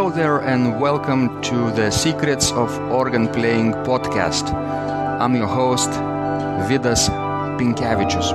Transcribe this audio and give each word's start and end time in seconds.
Hello 0.00 0.10
there, 0.10 0.38
and 0.38 0.80
welcome 0.80 1.42
to 1.42 1.70
the 1.72 1.90
Secrets 1.90 2.52
of 2.52 2.70
Organ 2.90 3.28
Playing 3.28 3.74
podcast. 3.84 4.50
I'm 5.20 5.36
your 5.36 5.46
host, 5.46 5.90
Vidas 6.70 7.10
Pinkevičius. 7.58 8.32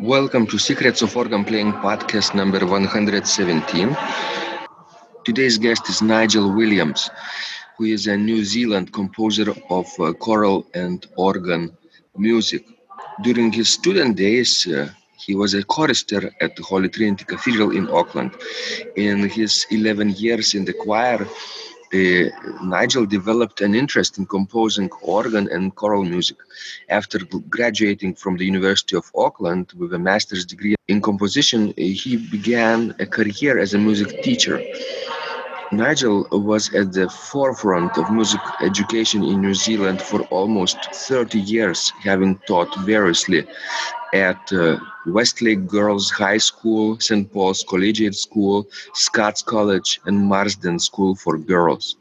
Welcome 0.00 0.48
to 0.48 0.58
Secrets 0.58 1.00
of 1.00 1.16
Organ 1.16 1.44
Playing 1.44 1.74
podcast 1.74 2.34
number 2.34 2.66
117. 2.66 3.96
Today's 5.24 5.58
guest 5.58 5.88
is 5.88 6.02
Nigel 6.02 6.52
Williams, 6.52 7.08
who 7.78 7.84
is 7.84 8.08
a 8.08 8.16
New 8.16 8.44
Zealand 8.44 8.92
composer 8.92 9.54
of 9.70 9.86
uh, 10.00 10.12
choral 10.14 10.66
and 10.74 11.06
organ 11.14 11.70
music. 12.16 12.64
During 13.22 13.52
his 13.52 13.68
student 13.68 14.16
days, 14.16 14.66
uh, 14.66 14.88
he 15.26 15.34
was 15.34 15.54
a 15.54 15.62
chorister 15.62 16.32
at 16.40 16.56
the 16.56 16.62
Holy 16.62 16.88
Trinity 16.88 17.24
Cathedral 17.24 17.70
in 17.70 17.88
Auckland. 17.90 18.32
In 18.96 19.28
his 19.28 19.66
11 19.70 20.10
years 20.10 20.54
in 20.54 20.64
the 20.64 20.72
choir, 20.72 21.26
uh, 21.92 22.24
Nigel 22.62 23.04
developed 23.04 23.60
an 23.60 23.74
interest 23.74 24.18
in 24.18 24.24
composing 24.26 24.88
organ 25.02 25.48
and 25.50 25.74
choral 25.74 26.04
music. 26.04 26.36
After 26.88 27.18
graduating 27.48 28.14
from 28.14 28.36
the 28.36 28.44
University 28.44 28.96
of 28.96 29.10
Auckland 29.14 29.72
with 29.76 29.92
a 29.94 29.98
master's 29.98 30.46
degree 30.46 30.76
in 30.86 31.00
composition, 31.00 31.74
he 31.76 32.16
began 32.16 32.94
a 33.00 33.06
career 33.06 33.58
as 33.58 33.74
a 33.74 33.78
music 33.78 34.22
teacher. 34.22 34.62
Nigel 35.72 36.26
was 36.32 36.74
at 36.74 36.92
the 36.92 37.08
forefront 37.08 37.96
of 37.96 38.10
music 38.10 38.40
education 38.60 39.22
in 39.22 39.40
New 39.40 39.54
Zealand 39.54 40.02
for 40.02 40.22
almost 40.22 40.76
30 40.92 41.38
years, 41.38 41.92
having 42.02 42.38
taught 42.48 42.74
variously 42.80 43.46
at 44.12 44.52
uh, 44.52 44.78
Westlake 45.06 45.68
Girls 45.68 46.10
High 46.10 46.38
School, 46.38 46.98
St. 46.98 47.32
Paul's 47.32 47.62
Collegiate 47.62 48.16
School, 48.16 48.66
Scots 48.94 49.42
College, 49.42 50.00
and 50.06 50.18
Marsden 50.18 50.80
School 50.80 51.14
for 51.14 51.38
Girls. 51.38 51.96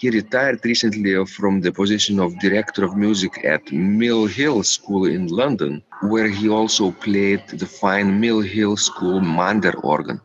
He 0.00 0.10
retired 0.10 0.64
recently 0.64 1.24
from 1.26 1.60
the 1.60 1.70
position 1.70 2.18
of 2.18 2.36
Director 2.40 2.84
of 2.84 2.96
Music 2.96 3.44
at 3.44 3.70
Mill 3.70 4.26
Hill 4.26 4.64
School 4.64 5.06
in 5.06 5.28
London, 5.28 5.84
where 6.02 6.28
he 6.28 6.48
also 6.48 6.90
played 6.90 7.46
the 7.48 7.66
fine 7.66 8.20
Mill 8.20 8.40
Hill 8.40 8.76
School 8.76 9.20
Mander 9.20 9.76
organ. 9.84 10.20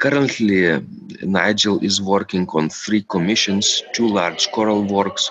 Currently, 0.00 0.80
Nigel 1.20 1.78
is 1.84 2.00
working 2.00 2.48
on 2.54 2.70
three 2.70 3.02
commissions, 3.02 3.82
two 3.92 4.08
large 4.08 4.50
choral 4.50 4.82
works, 4.82 5.30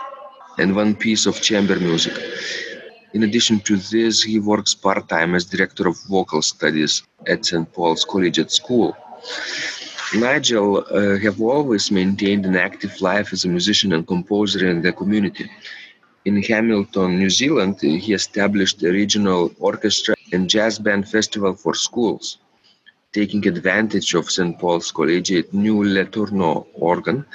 and 0.59 0.75
one 0.75 0.93
piece 0.93 1.25
of 1.25 1.41
chamber 1.41 1.79
music. 1.79 2.13
In 3.15 3.23
addition 3.23 3.61
to 3.61 3.77
this, 3.77 4.21
he 4.21 4.37
works 4.39 4.75
part 4.75 5.09
time 5.09 5.33
as 5.33 5.45
director 5.45 5.87
of 5.87 5.97
vocal 6.07 6.43
studies 6.43 7.01
at 7.25 7.47
St. 7.47 7.73
Paul's 7.73 8.05
Collegiate 8.05 8.51
School. 8.51 8.95
Nigel 10.13 10.85
uh, 10.91 11.17
have 11.17 11.41
always 11.41 11.89
maintained 11.89 12.45
an 12.45 12.55
active 12.55 13.01
life 13.01 13.33
as 13.33 13.45
a 13.45 13.49
musician 13.49 13.91
and 13.93 14.05
composer 14.05 14.69
in 14.69 14.83
the 14.83 14.93
community. 14.93 15.49
In 16.25 16.43
Hamilton, 16.43 17.17
New 17.17 17.31
Zealand, 17.31 17.81
he 17.81 18.13
established 18.13 18.83
a 18.83 18.91
regional 18.91 19.51
orchestra 19.57 20.13
and 20.31 20.47
jazz 20.47 20.77
band 20.77 21.09
festival 21.09 21.55
for 21.55 21.73
schools. 21.73 22.37
Taking 23.11 23.47
advantage 23.47 24.13
of 24.13 24.29
St. 24.29 24.59
Paul's 24.59 24.91
Collegiate 24.91 25.51
new 25.51 25.77
Létourneau 25.83 26.67
organ, 26.75 27.25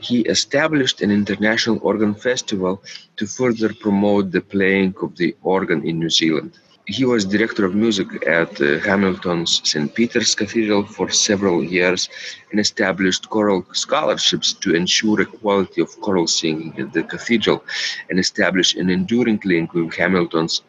he 0.00 0.20
established 0.20 1.02
an 1.02 1.10
international 1.10 1.78
organ 1.82 2.14
festival 2.14 2.82
to 3.18 3.26
further 3.26 3.74
promote 3.74 4.30
the 4.30 4.40
playing 4.40 4.94
of 5.02 5.14
the 5.18 5.36
organ 5.42 5.86
in 5.86 5.98
New 5.98 6.08
Zealand. 6.08 6.58
He 6.86 7.04
was 7.04 7.26
director 7.26 7.66
of 7.66 7.74
music 7.74 8.26
at 8.26 8.58
uh, 8.62 8.78
Hamilton's 8.78 9.60
St. 9.68 9.94
Peter's 9.94 10.34
Cathedral 10.34 10.84
for 10.86 11.10
several 11.10 11.62
years 11.62 12.08
and 12.50 12.58
established 12.58 13.28
choral 13.28 13.66
scholarships 13.74 14.54
to 14.54 14.74
ensure 14.74 15.20
equality 15.20 15.82
of 15.82 16.00
choral 16.00 16.26
singing 16.26 16.72
at 16.80 16.94
the 16.94 17.02
cathedral 17.02 17.62
and 18.08 18.18
establish 18.18 18.74
an 18.76 18.88
enduring 18.88 19.42
link 19.44 19.74
with 19.74 19.92
Hamilton's 19.92 20.62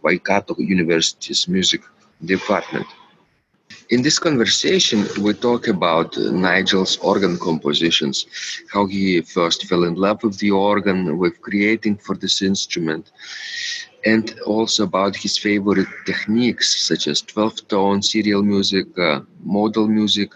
Waikato 0.00 0.56
University's 0.56 1.46
music 1.48 1.82
department. 2.24 2.86
In 3.90 4.02
this 4.02 4.18
conversation, 4.18 5.06
we 5.20 5.32
talk 5.32 5.68
about 5.68 6.16
Nigel's 6.16 6.96
organ 6.98 7.38
compositions, 7.38 8.26
how 8.72 8.86
he 8.86 9.20
first 9.20 9.66
fell 9.66 9.84
in 9.84 9.94
love 9.94 10.22
with 10.22 10.38
the 10.38 10.50
organ, 10.50 11.18
with 11.18 11.40
creating 11.40 11.96
for 11.98 12.16
this 12.16 12.42
instrument, 12.42 13.10
and 14.04 14.34
also 14.46 14.84
about 14.84 15.16
his 15.16 15.36
favorite 15.38 15.88
techniques 16.06 16.86
such 16.88 17.06
as 17.06 17.20
12 17.22 17.68
tone 17.68 18.02
serial 18.02 18.42
music, 18.42 18.86
uh, 18.98 19.20
modal 19.44 19.88
music, 19.88 20.30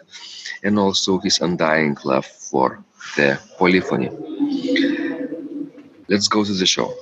and 0.65 0.78
also 0.78 1.19
his 1.19 1.38
undying 1.41 1.97
love 2.05 2.27
for 2.27 2.84
the 3.17 3.38
polyphony. 3.59 4.11
Let's 6.09 6.28
go 6.28 6.44
to 6.44 6.53
the 6.53 6.67
show. 6.67 6.93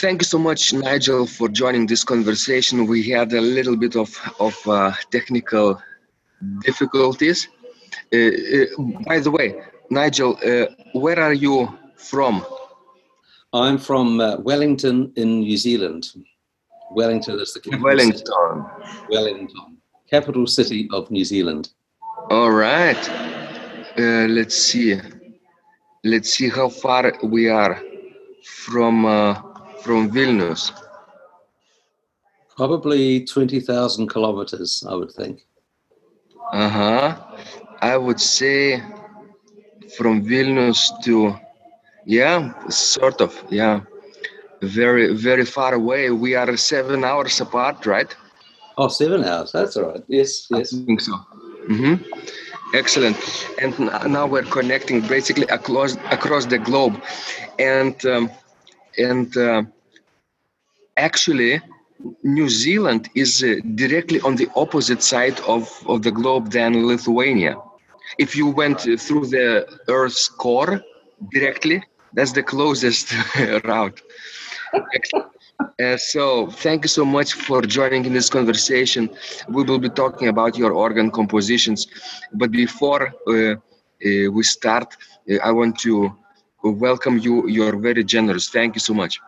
Thank 0.00 0.22
you 0.22 0.24
so 0.24 0.38
much, 0.38 0.72
Nigel, 0.72 1.26
for 1.26 1.48
joining 1.48 1.86
this 1.86 2.02
conversation. 2.02 2.86
We 2.86 3.10
had 3.10 3.32
a 3.32 3.40
little 3.40 3.76
bit 3.76 3.94
of, 3.94 4.16
of 4.40 4.56
uh, 4.66 4.92
technical 5.10 5.80
difficulties. 6.60 7.48
Uh, 8.12 8.16
uh, 8.16 8.64
by 9.06 9.20
the 9.20 9.30
way, 9.30 9.62
Nigel, 9.90 10.38
uh, 10.44 10.66
where 10.92 11.20
are 11.20 11.34
you 11.34 11.78
from? 11.96 12.44
I'm 13.52 13.76
from 13.76 14.20
uh, 14.20 14.38
Wellington 14.38 15.12
in 15.16 15.40
New 15.40 15.58
Zealand. 15.58 16.08
Wellington 16.92 17.38
is 17.38 17.52
the 17.52 17.60
capital 17.60 17.84
Wellington. 17.84 18.18
City. 18.18 19.06
Wellington, 19.10 19.78
capital 20.10 20.46
city 20.46 20.88
of 20.92 21.10
New 21.10 21.24
Zealand. 21.24 21.68
All 22.30 22.50
right. 22.50 23.08
Uh, 23.98 24.26
let's 24.28 24.56
see. 24.56 24.98
Let's 26.02 26.32
see 26.32 26.48
how 26.48 26.70
far 26.70 27.12
we 27.22 27.50
are 27.50 27.80
from 28.42 29.04
from 29.82 30.10
Vilnius? 30.10 30.72
Probably 32.56 33.24
20,000 33.24 34.08
kilometers, 34.08 34.84
I 34.88 34.94
would 34.94 35.10
think. 35.12 35.40
Uh 36.52 36.68
huh. 36.68 37.16
I 37.80 37.96
would 37.96 38.20
say 38.20 38.82
from 39.96 40.24
Vilnius 40.24 40.90
to, 41.04 41.36
yeah, 42.06 42.52
sort 42.68 43.20
of, 43.20 43.42
yeah. 43.50 43.80
Very, 44.62 45.12
very 45.14 45.44
far 45.44 45.74
away. 45.74 46.10
We 46.10 46.36
are 46.36 46.56
seven 46.56 47.02
hours 47.02 47.40
apart, 47.40 47.84
right? 47.84 48.14
Oh, 48.78 48.86
seven 48.88 49.24
hours. 49.24 49.50
That's 49.50 49.76
all 49.76 49.90
right. 49.90 50.04
Yes, 50.06 50.46
yes. 50.50 50.72
I 50.72 50.84
think 50.86 51.00
so. 51.00 51.14
Mm-hmm. 51.68 51.94
Excellent. 52.74 53.16
And 53.60 53.76
now 54.12 54.26
we're 54.26 54.44
connecting 54.44 55.00
basically 55.00 55.46
across 55.48 55.96
across 56.10 56.46
the 56.46 56.58
globe, 56.58 57.02
and 57.58 57.94
um, 58.06 58.30
and 58.98 59.36
uh, 59.36 59.62
actually 60.96 61.60
new 62.22 62.48
zealand 62.48 63.08
is 63.14 63.42
uh, 63.42 63.54
directly 63.74 64.20
on 64.22 64.34
the 64.36 64.48
opposite 64.56 65.02
side 65.02 65.38
of, 65.40 65.68
of 65.86 66.02
the 66.02 66.10
globe 66.10 66.50
than 66.50 66.86
lithuania. 66.86 67.56
If 68.18 68.36
you 68.36 68.48
went 68.48 68.80
through 68.80 69.26
the 69.26 69.66
earth's 69.88 70.28
core 70.28 70.82
directly 71.32 71.82
that's 72.12 72.32
the 72.32 72.42
closest 72.42 73.14
route. 73.64 74.02
Uh, 75.80 75.96
so 75.96 76.48
thank 76.48 76.84
you 76.84 76.88
so 76.88 77.04
much 77.04 77.34
for 77.34 77.62
joining 77.62 78.04
in 78.04 78.12
this 78.12 78.28
conversation. 78.28 79.08
We 79.48 79.62
will 79.62 79.78
be 79.78 79.88
talking 79.88 80.28
about 80.28 80.58
your 80.58 80.72
organ 80.72 81.10
compositions. 81.10 81.86
But 82.34 82.50
before 82.50 83.14
uh, 83.28 83.54
uh 84.04 84.30
we 84.36 84.42
start 84.42 84.96
uh, 85.30 85.36
i 85.48 85.50
want 85.52 85.78
to 85.78 85.92
welcome 86.62 87.18
you. 87.18 87.48
You're 87.48 87.76
very 87.76 88.04
generous. 88.04 88.48
Thank 88.48 88.74
you 88.74 88.80
so 88.80 88.94
much. 88.94 89.20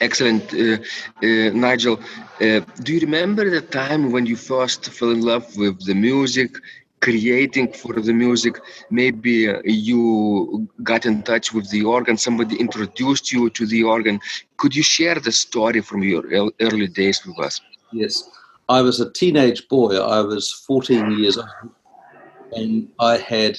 Excellent, 0.00 0.52
uh, 0.52 0.78
uh, 1.22 1.50
Nigel. 1.54 2.00
Uh, 2.40 2.60
do 2.82 2.92
you 2.94 3.00
remember 3.00 3.48
the 3.48 3.60
time 3.60 4.10
when 4.10 4.26
you 4.26 4.36
first 4.36 4.90
fell 4.90 5.10
in 5.10 5.20
love 5.20 5.56
with 5.56 5.84
the 5.86 5.94
music, 5.94 6.56
creating 7.00 7.72
for 7.72 7.94
the 8.00 8.12
music? 8.12 8.58
Maybe 8.90 9.48
uh, 9.48 9.60
you 9.64 10.68
got 10.82 11.06
in 11.06 11.22
touch 11.22 11.52
with 11.52 11.70
the 11.70 11.84
organ, 11.84 12.16
somebody 12.16 12.56
introduced 12.58 13.32
you 13.32 13.48
to 13.50 13.66
the 13.66 13.84
organ. 13.84 14.18
Could 14.56 14.74
you 14.74 14.82
share 14.82 15.20
the 15.20 15.30
story 15.32 15.80
from 15.80 16.02
your 16.02 16.24
early 16.60 16.88
days 16.88 17.24
with 17.24 17.38
us? 17.38 17.60
Yes. 17.92 18.28
I 18.68 18.80
was 18.80 19.00
a 19.00 19.10
teenage 19.12 19.68
boy. 19.68 19.96
I 19.98 20.20
was 20.22 20.50
14 20.52 21.18
years 21.18 21.38
old 21.38 21.48
and 22.52 22.88
I 22.98 23.16
had 23.18 23.58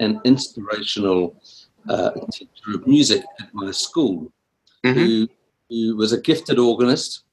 an 0.00 0.20
inspirational 0.24 1.40
uh, 1.88 2.10
teacher 2.32 2.74
of 2.74 2.86
music 2.86 3.22
at 3.40 3.48
my 3.52 3.70
school 3.70 4.32
mm-hmm. 4.84 4.98
who, 4.98 5.28
who 5.68 5.96
was 5.96 6.12
a 6.12 6.20
gifted 6.20 6.58
organist 6.58 7.24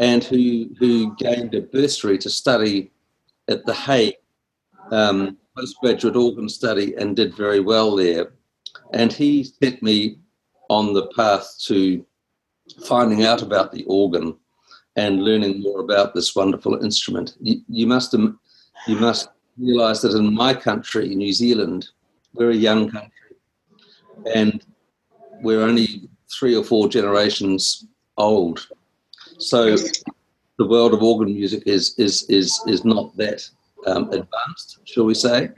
and 0.00 0.22
who, 0.24 0.70
who 0.78 1.14
gained 1.16 1.54
a 1.54 1.62
bursary 1.62 2.18
to 2.18 2.30
study 2.30 2.90
at 3.48 3.64
The 3.64 3.74
Hague 3.74 4.16
um, 4.90 5.36
postgraduate 5.56 6.16
organ 6.16 6.48
study 6.48 6.94
and 6.96 7.16
did 7.16 7.34
very 7.34 7.60
well 7.60 7.96
there. 7.96 8.32
And 8.92 9.12
he 9.12 9.44
set 9.44 9.82
me 9.82 10.18
on 10.68 10.92
the 10.92 11.06
path 11.16 11.56
to 11.66 12.04
finding 12.84 13.24
out 13.24 13.42
about 13.42 13.72
the 13.72 13.84
organ 13.84 14.36
and 14.96 15.22
learning 15.22 15.62
more 15.62 15.80
about 15.80 16.14
this 16.14 16.34
wonderful 16.34 16.82
instrument. 16.82 17.36
You, 17.40 17.60
you 17.68 17.86
must 17.86 18.14
you 18.14 18.96
must 18.96 19.28
realize 19.58 20.00
that 20.02 20.14
in 20.14 20.34
my 20.34 20.54
country, 20.54 21.14
New 21.14 21.32
Zealand, 21.32 21.88
we're 22.34 22.50
a 22.50 22.56
young 22.56 22.90
country, 22.90 23.36
and 24.34 24.64
we're 25.42 25.62
only 25.62 26.08
three 26.38 26.54
or 26.56 26.64
four 26.64 26.88
generations 26.88 27.86
old. 28.16 28.68
So 29.38 29.76
the 30.58 30.66
world 30.66 30.94
of 30.94 31.02
organ 31.02 31.34
music 31.34 31.62
is 31.66 31.94
is 31.98 32.24
is 32.28 32.60
is 32.66 32.84
not 32.84 33.16
that 33.16 33.48
um, 33.86 34.04
advanced, 34.10 34.80
shall 34.84 35.04
we 35.04 35.14
say? 35.14 35.50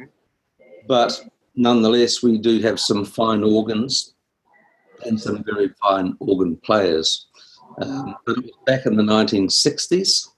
But 0.87 1.21
nonetheless, 1.55 2.23
we 2.23 2.39
do 2.39 2.61
have 2.61 2.81
some 2.81 3.05
fine 3.05 3.43
organs 3.43 4.15
and 5.05 5.21
some 5.21 5.45
very 5.45 5.69
fine 5.81 6.17
organ 6.21 6.57
players. 6.57 7.27
Um, 7.81 8.17
but 8.27 8.37
back 8.67 8.87
in 8.87 8.97
the 8.97 9.03
1960s 9.03 10.29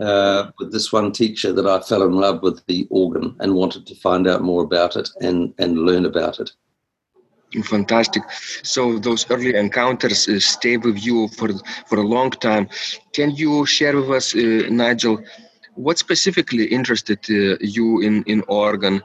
uh, 0.00 0.50
with 0.58 0.72
this 0.72 0.92
one 0.92 1.12
teacher 1.12 1.52
that 1.52 1.66
I 1.66 1.80
fell 1.80 2.02
in 2.02 2.12
love 2.12 2.42
with 2.42 2.64
the 2.66 2.86
organ 2.90 3.36
and 3.40 3.54
wanted 3.54 3.86
to 3.86 3.94
find 3.94 4.26
out 4.26 4.42
more 4.42 4.62
about 4.62 4.96
it 4.96 5.10
and, 5.20 5.54
and 5.58 5.78
learn 5.78 6.06
about 6.06 6.40
it. 6.40 6.50
Fantastic. 7.64 8.22
So 8.62 8.98
those 8.98 9.28
early 9.30 9.56
encounters 9.56 10.28
uh, 10.28 10.38
stay 10.38 10.76
with 10.76 11.04
you 11.04 11.28
for 11.28 11.48
for 11.88 11.98
a 11.98 12.06
long 12.06 12.30
time. 12.30 12.68
Can 13.12 13.32
you 13.32 13.66
share 13.66 13.96
with 13.96 14.08
us, 14.10 14.36
uh, 14.36 14.68
Nigel, 14.70 15.18
what 15.74 15.98
specifically 15.98 16.66
interested 16.66 17.18
uh, 17.28 17.56
you 17.60 18.02
in 18.02 18.22
in 18.26 18.44
organ? 18.46 19.02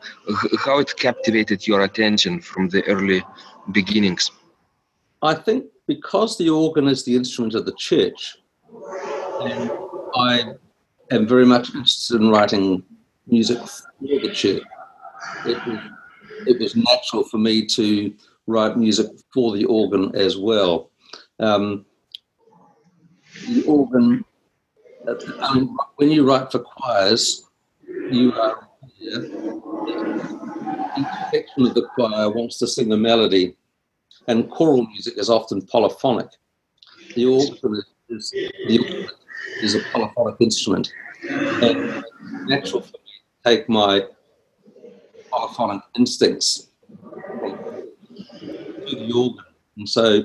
How 0.60 0.78
it 0.78 0.96
captivated 0.96 1.66
your 1.66 1.82
attention 1.82 2.40
from 2.40 2.70
the 2.70 2.84
early 2.86 3.24
beginnings? 3.72 4.32
I 5.24 5.34
think 5.34 5.66
because 5.88 6.38
the 6.38 6.50
organ 6.50 6.88
is 6.88 7.04
the 7.04 7.16
instrument 7.16 7.56
of 7.56 7.66
the 7.66 7.74
church, 7.74 8.38
and 9.42 9.72
I 10.16 10.54
am 11.12 11.28
very 11.28 11.46
much 11.46 11.70
interested 11.70 12.22
in 12.22 12.30
writing 12.30 12.84
music 13.28 13.60
for 13.60 13.82
the 14.00 14.32
church. 14.32 14.64
It 15.46 15.66
was, 15.66 15.80
it 16.48 16.60
was 16.60 16.76
natural 16.76 17.24
for 17.24 17.38
me 17.38 17.66
to 17.68 18.14
write 18.48 18.78
music 18.78 19.08
for 19.34 19.56
the 19.56 19.66
organ 19.66 20.16
as 20.16 20.38
well. 20.38 20.92
Um, 21.40 21.86
the 23.48 23.64
organ, 23.66 24.24
um, 25.40 25.78
when 25.98 26.12
you 26.12 26.28
write 26.28 26.52
for 26.52 26.60
choirs, 26.60 27.46
you 27.88 28.34
are 28.34 28.68
here. 28.98 29.26
Each 30.98 31.06
section 31.32 31.66
of 31.66 31.74
the 31.74 31.88
choir 31.94 32.30
wants 32.30 32.58
to 32.60 32.68
sing 32.68 32.92
a 32.94 32.98
melody, 32.98 33.58
and 34.28 34.50
choral 34.50 34.88
music 34.88 35.18
is 35.18 35.30
often 35.30 35.62
polyphonic. 35.62 36.28
The 37.16 37.26
organ 37.26 37.84
is, 38.10 38.32
the 38.32 38.80
organ 38.80 39.10
is 39.62 39.76
a 39.76 39.80
polyphonic 39.92 40.36
instrument, 40.40 40.92
and 41.30 42.04
natural 42.48 42.82
for 42.82 42.92
me 42.92 43.12
to 43.44 43.50
take 43.50 43.70
my 43.70 44.02
polyphonic 45.32 45.82
instincts 45.98 46.70
to 48.88 48.96
the 48.96 49.12
organ. 49.14 49.46
And 49.78 49.90
so, 49.90 50.24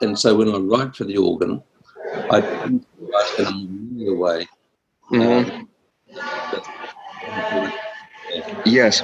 and 0.00 0.18
so 0.18 0.36
when 0.36 0.48
I 0.48 0.58
write 0.58 0.94
for 0.94 1.04
the 1.04 1.16
organ, 1.16 1.62
I 2.30 2.40
write 2.40 3.38
in 3.38 4.06
a 4.08 4.14
way. 4.14 4.46
Mm-hmm. 5.10 5.64
Yes, 8.64 9.02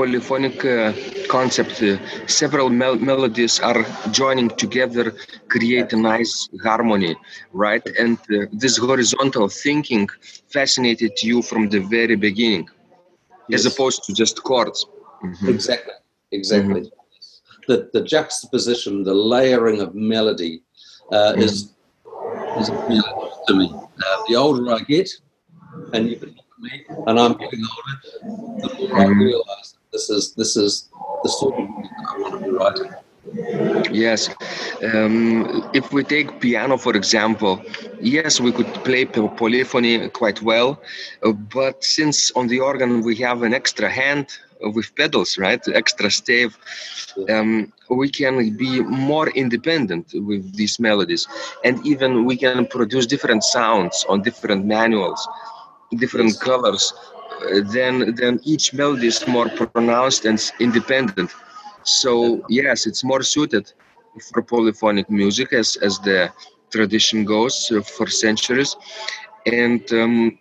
polyphonic 0.00 0.64
uh, 0.64 0.92
concept. 1.36 1.82
Uh, 1.82 1.98
several 2.26 2.68
mel- 2.70 3.02
melodies 3.10 3.54
are 3.60 3.80
joining 4.20 4.50
together, 4.64 5.04
create 5.54 5.92
a 5.92 6.00
nice 6.12 6.48
harmony, 6.62 7.14
right? 7.52 7.86
And 8.04 8.18
uh, 8.32 8.46
this 8.62 8.76
horizontal 8.78 9.46
thinking 9.48 10.08
fascinated 10.56 11.14
you 11.22 11.42
from 11.42 11.68
the 11.68 11.80
very 11.96 12.16
beginning, 12.16 12.64
yes. 13.48 13.66
as 13.66 13.72
opposed 13.72 14.00
to 14.04 14.10
just 14.22 14.36
chords. 14.42 14.86
Mm-hmm. 15.24 15.48
Exactly, 15.54 15.96
exactly. 16.38 16.82
Mm-hmm 16.82 16.98
the, 17.68 17.90
the 17.92 18.00
juxtaposition, 18.00 19.04
the 19.04 19.14
layering 19.14 19.80
of 19.80 19.94
melody 19.94 20.62
uh, 21.12 21.34
mm. 21.36 21.42
is 21.42 21.74
is 22.58 22.68
to 23.46 23.54
me. 23.54 23.70
Uh, 23.72 24.22
the 24.28 24.34
older 24.34 24.72
I 24.72 24.80
get, 24.80 25.08
and 25.92 26.08
you 26.10 26.16
can 26.16 26.30
look 26.30 26.38
at 26.38 26.60
me, 26.60 26.84
and 27.06 27.20
I'm 27.20 27.34
getting 27.34 27.62
older, 27.74 27.94
the 28.58 28.88
more 28.88 29.00
I 29.00 29.04
mm. 29.04 29.77
This 29.92 30.10
is 30.10 30.34
this 30.34 30.56
is 30.56 30.88
the 31.22 31.28
sort 31.28 31.58
of 31.58 31.68
music 31.68 31.96
I 32.08 32.18
want 32.18 32.32
to 32.38 32.44
be 32.44 32.50
writing. 32.50 32.92
Yes. 33.92 34.30
Um, 34.82 35.68
if 35.74 35.92
we 35.92 36.02
take 36.02 36.40
piano, 36.40 36.78
for 36.78 36.96
example, 36.96 37.62
yes, 38.00 38.40
we 38.40 38.52
could 38.52 38.72
play 38.84 39.04
polyphony 39.04 40.08
quite 40.08 40.40
well, 40.40 40.80
uh, 41.22 41.32
but 41.32 41.84
since 41.84 42.30
on 42.32 42.46
the 42.48 42.60
organ 42.60 43.02
we 43.02 43.16
have 43.16 43.42
an 43.42 43.52
extra 43.52 43.90
hand 43.90 44.26
with 44.60 44.94
pedals, 44.96 45.38
right? 45.38 45.60
Extra 45.68 46.10
stave. 46.10 46.56
Um, 47.28 47.72
we 47.90 48.08
can 48.08 48.56
be 48.56 48.80
more 48.80 49.28
independent 49.30 50.12
with 50.14 50.54
these 50.56 50.78
melodies, 50.78 51.26
and 51.64 51.84
even 51.86 52.24
we 52.24 52.36
can 52.36 52.66
produce 52.66 53.06
different 53.06 53.44
sounds 53.44 54.04
on 54.08 54.22
different 54.22 54.64
manuals, 54.64 55.26
different 55.96 56.30
yes. 56.30 56.38
colors. 56.38 56.92
Then, 57.64 58.14
then 58.14 58.40
each 58.44 58.72
melody 58.72 59.08
is 59.08 59.26
more 59.26 59.48
pronounced 59.48 60.24
and 60.24 60.38
independent. 60.60 61.30
So 61.84 62.44
yes, 62.48 62.86
it's 62.86 63.04
more 63.04 63.22
suited 63.22 63.72
for 64.32 64.42
polyphonic 64.42 65.08
music 65.10 65.52
as 65.52 65.76
as 65.76 65.98
the 66.00 66.30
tradition 66.70 67.24
goes 67.24 67.70
uh, 67.70 67.80
for 67.82 68.06
centuries, 68.08 68.76
and 69.46 69.82
um, 69.92 70.38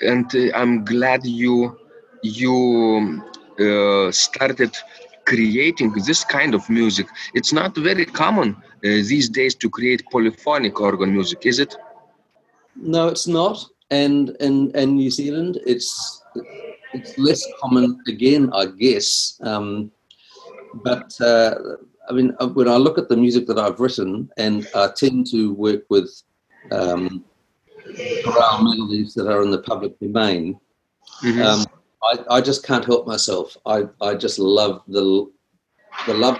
and 0.00 0.26
uh, 0.34 0.56
I'm 0.56 0.84
glad 0.84 1.26
you 1.26 1.78
you 2.22 3.22
uh, 3.60 4.10
started 4.10 4.76
creating 5.26 5.92
this 6.06 6.24
kind 6.24 6.54
of 6.54 6.68
music. 6.68 7.06
It's 7.34 7.52
not 7.52 7.76
very 7.76 8.04
common 8.04 8.56
uh, 8.56 8.62
these 8.82 9.28
days 9.28 9.54
to 9.56 9.70
create 9.70 10.02
polyphonic 10.10 10.80
organ 10.80 11.12
music, 11.12 11.46
is 11.46 11.58
it? 11.58 11.76
No, 12.76 13.08
it's 13.08 13.26
not. 13.26 13.66
And 13.94 14.30
in 14.40 14.72
and 14.74 14.96
New 14.96 15.10
Zealand, 15.10 15.60
it's 15.72 16.22
it's 16.92 17.16
less 17.16 17.42
common 17.60 18.00
again, 18.08 18.50
I 18.52 18.64
guess. 18.66 19.38
Um, 19.42 19.92
but 20.88 21.10
uh, 21.20 21.54
I 22.08 22.12
mean, 22.12 22.34
uh, 22.40 22.48
when 22.48 22.68
I 22.68 22.76
look 22.76 22.98
at 22.98 23.08
the 23.08 23.16
music 23.16 23.46
that 23.46 23.58
I've 23.58 23.78
written, 23.78 24.30
and 24.36 24.66
I 24.74 24.88
tend 24.88 25.28
to 25.28 25.54
work 25.54 25.82
with 25.90 26.10
um, 26.72 27.24
chorale 28.24 28.62
melodies 28.62 29.14
that 29.14 29.28
are 29.28 29.42
in 29.42 29.50
the 29.50 29.62
public 29.62 29.98
domain. 30.00 30.58
Mm-hmm. 31.22 31.42
Um, 31.42 31.66
I, 32.02 32.36
I 32.36 32.40
just 32.40 32.66
can't 32.66 32.84
help 32.84 33.06
myself. 33.06 33.56
I, 33.64 33.84
I 34.00 34.14
just 34.14 34.38
love 34.38 34.82
the 34.88 35.30
the 36.06 36.14
love 36.14 36.38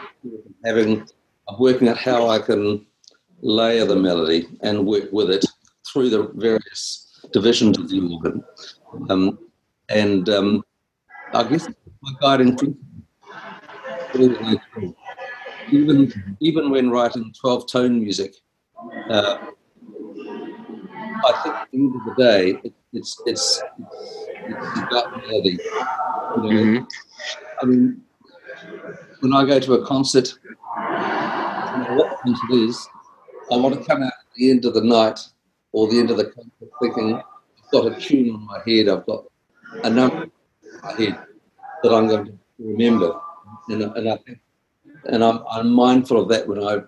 having 0.64 1.06
of 1.48 1.60
working 1.60 1.88
out 1.88 1.98
how 1.98 2.28
I 2.28 2.38
can 2.38 2.84
layer 3.42 3.84
the 3.84 3.96
melody 3.96 4.48
and 4.62 4.86
work 4.86 5.12
with 5.12 5.30
it 5.30 5.44
through 5.86 6.10
the 6.10 6.30
various 6.34 7.03
divisions 7.32 7.78
of 7.78 7.88
the 7.88 8.00
organ. 8.00 8.44
Um, 9.10 9.38
and 9.88 10.28
um, 10.28 10.64
I 11.32 11.44
guess 11.44 11.68
my 12.00 12.12
guiding 12.20 12.56
principle 12.56 12.84
even 15.70 16.36
even 16.40 16.70
when 16.70 16.90
writing 16.90 17.32
twelve 17.38 17.70
tone 17.70 18.00
music, 18.00 18.34
uh, 19.10 19.38
I 21.26 21.40
think 21.42 21.54
at 21.54 21.68
the 21.70 21.78
end 21.78 21.94
of 21.96 22.04
the 22.04 22.22
day, 22.22 22.60
it, 22.64 22.72
it's 22.92 23.20
it's 23.26 23.62
it's 24.36 24.78
about 24.78 25.16
melody. 25.16 25.58
You 26.36 26.42
know, 26.42 26.48
mm-hmm. 26.48 26.84
I 27.60 27.64
mean, 27.64 28.02
when 29.20 29.34
I 29.34 29.44
go 29.44 29.58
to 29.58 29.74
a 29.74 29.86
concert, 29.86 30.38
what 31.96 32.20
concert 32.20 32.52
is, 32.52 32.88
I 33.50 33.56
want 33.56 33.74
to 33.74 33.84
come 33.84 34.02
out 34.02 34.08
at 34.08 34.34
the 34.36 34.50
end 34.50 34.64
of 34.64 34.74
the 34.74 34.82
night 34.82 35.20
or 35.74 35.88
the 35.88 35.98
end 35.98 36.10
of 36.10 36.16
the 36.16 36.26
concert 36.26 36.70
thinking, 36.80 37.16
I've 37.16 37.70
got 37.72 37.92
a 37.92 38.00
tune 38.00 38.30
on 38.34 38.46
my 38.46 38.60
head, 38.64 38.88
I've 38.88 39.04
got 39.04 39.24
a 39.82 39.90
number 39.90 40.30
head 40.96 41.18
that 41.82 41.92
I'm 41.92 42.06
going 42.06 42.26
to 42.26 42.32
remember. 42.58 43.20
And, 43.68 43.82
and 43.82 44.08
I 44.08 44.18
and 45.06 45.24
I'm, 45.24 45.40
I'm 45.50 45.70
mindful 45.70 46.20
of 46.20 46.28
that 46.28 46.46
when 46.46 46.62
I 46.62 46.78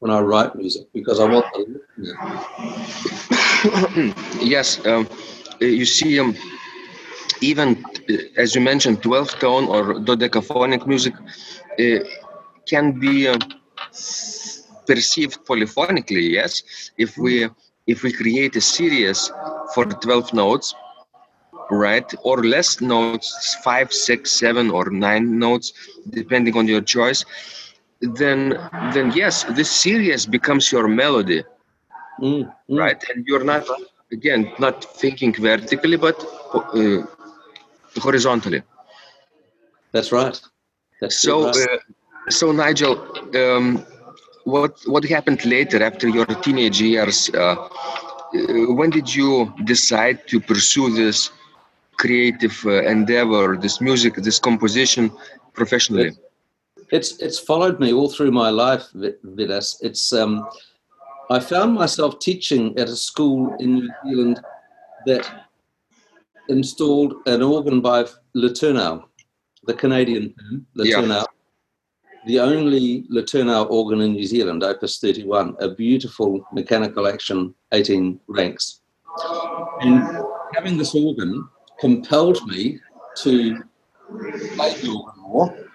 when 0.00 0.10
I 0.10 0.20
write 0.20 0.56
music 0.56 0.88
because 0.92 1.20
I 1.20 1.26
want 1.32 1.46
the 1.54 1.80
yes, 4.42 4.84
um, 4.86 5.08
you 5.60 5.84
see, 5.84 6.18
um, 6.18 6.34
even 7.40 7.84
as 8.36 8.56
you 8.56 8.60
mentioned, 8.60 9.00
12 9.02 9.38
tone 9.38 9.68
or 9.68 9.94
dodecaphonic 9.94 10.86
music 10.88 11.14
uh, 11.78 12.00
can 12.66 12.98
be 12.98 13.28
uh, 13.28 13.38
perceived 14.86 15.46
polyphonically. 15.46 16.30
Yes, 16.30 16.90
if 16.98 17.16
we 17.16 17.48
if 17.86 18.02
we 18.02 18.12
create 18.12 18.56
a 18.56 18.60
series 18.60 19.30
for 19.74 19.84
12 19.84 20.32
notes, 20.34 20.74
right, 21.70 22.12
or 22.24 22.44
less 22.44 22.80
notes, 22.80 23.56
five, 23.64 23.92
six, 23.92 24.30
seven, 24.32 24.70
or 24.70 24.90
nine 24.90 25.38
notes, 25.38 25.72
depending 26.10 26.56
on 26.56 26.66
your 26.68 26.80
choice, 26.82 27.24
then 28.00 28.58
then 28.94 29.12
yes, 29.14 29.44
this 29.56 29.70
series 29.70 30.26
becomes 30.26 30.70
your 30.72 30.88
melody 30.88 31.42
Mm, 32.20 32.52
mm. 32.70 32.78
right? 32.78 33.02
And 33.14 33.26
you're 33.26 33.44
not 33.44 33.64
again 34.12 34.52
not 34.58 34.84
thinking 35.00 35.32
vertically, 35.34 35.96
but 35.96 36.16
uh, 36.54 37.02
horizontally. 38.00 38.62
That's 39.92 40.12
right. 40.12 40.40
That's 41.00 41.20
So, 41.20 41.48
uh, 41.48 41.52
so 42.28 42.52
Nigel, 42.52 42.96
um, 43.36 43.84
what 44.44 44.78
what 44.86 45.04
happened 45.04 45.44
later 45.44 45.82
after 45.82 46.08
your 46.08 46.26
teenage 46.26 46.80
years? 46.80 47.30
Uh, 47.34 47.38
uh, 47.38 48.74
when 48.74 48.90
did 48.90 49.14
you 49.14 49.52
decide 49.64 50.26
to 50.28 50.40
pursue 50.40 50.92
this 50.94 51.30
creative 51.98 52.56
uh, 52.66 52.82
endeavor, 52.82 53.56
this 53.56 53.80
music, 53.80 54.14
this 54.16 54.38
composition 54.38 55.10
professionally? 55.52 56.12
it's 56.90 57.18
it's 57.20 57.38
followed 57.38 57.80
me 57.80 57.92
all 57.92 58.08
through 58.08 58.30
my 58.30 58.50
life, 58.50 58.84
Vi- 58.94 59.18
Vidas. 59.24 59.76
It's 59.82 60.12
um, 60.12 60.46
I 61.30 61.40
found 61.40 61.74
myself 61.74 62.18
teaching 62.18 62.78
at 62.78 62.88
a 62.88 62.96
school 62.96 63.54
in 63.58 63.74
New 63.74 63.90
Zealand 64.04 64.40
that 65.06 65.48
installed 66.48 67.14
an 67.26 67.42
organ 67.42 67.80
by 67.80 68.04
Létourneau, 68.36 69.04
the 69.64 69.74
Canadian 69.74 70.34
firm, 70.38 70.66
Yeah. 70.74 71.26
The 72.24 72.38
only 72.38 73.02
Létourneau 73.10 73.68
organ 73.68 74.00
in 74.00 74.12
New 74.12 74.24
Zealand, 74.24 74.62
Opus 74.62 75.00
31, 75.00 75.56
a 75.58 75.68
beautiful 75.68 76.46
mechanical 76.52 77.08
action 77.08 77.52
18 77.72 78.20
ranks. 78.28 78.80
And 79.80 80.24
having 80.54 80.78
this 80.78 80.94
organ 80.94 81.48
compelled 81.80 82.46
me 82.46 82.78
to 83.22 83.60
play 84.54 84.74
the 84.74 84.88
organ 84.88 85.20
more 85.20 85.68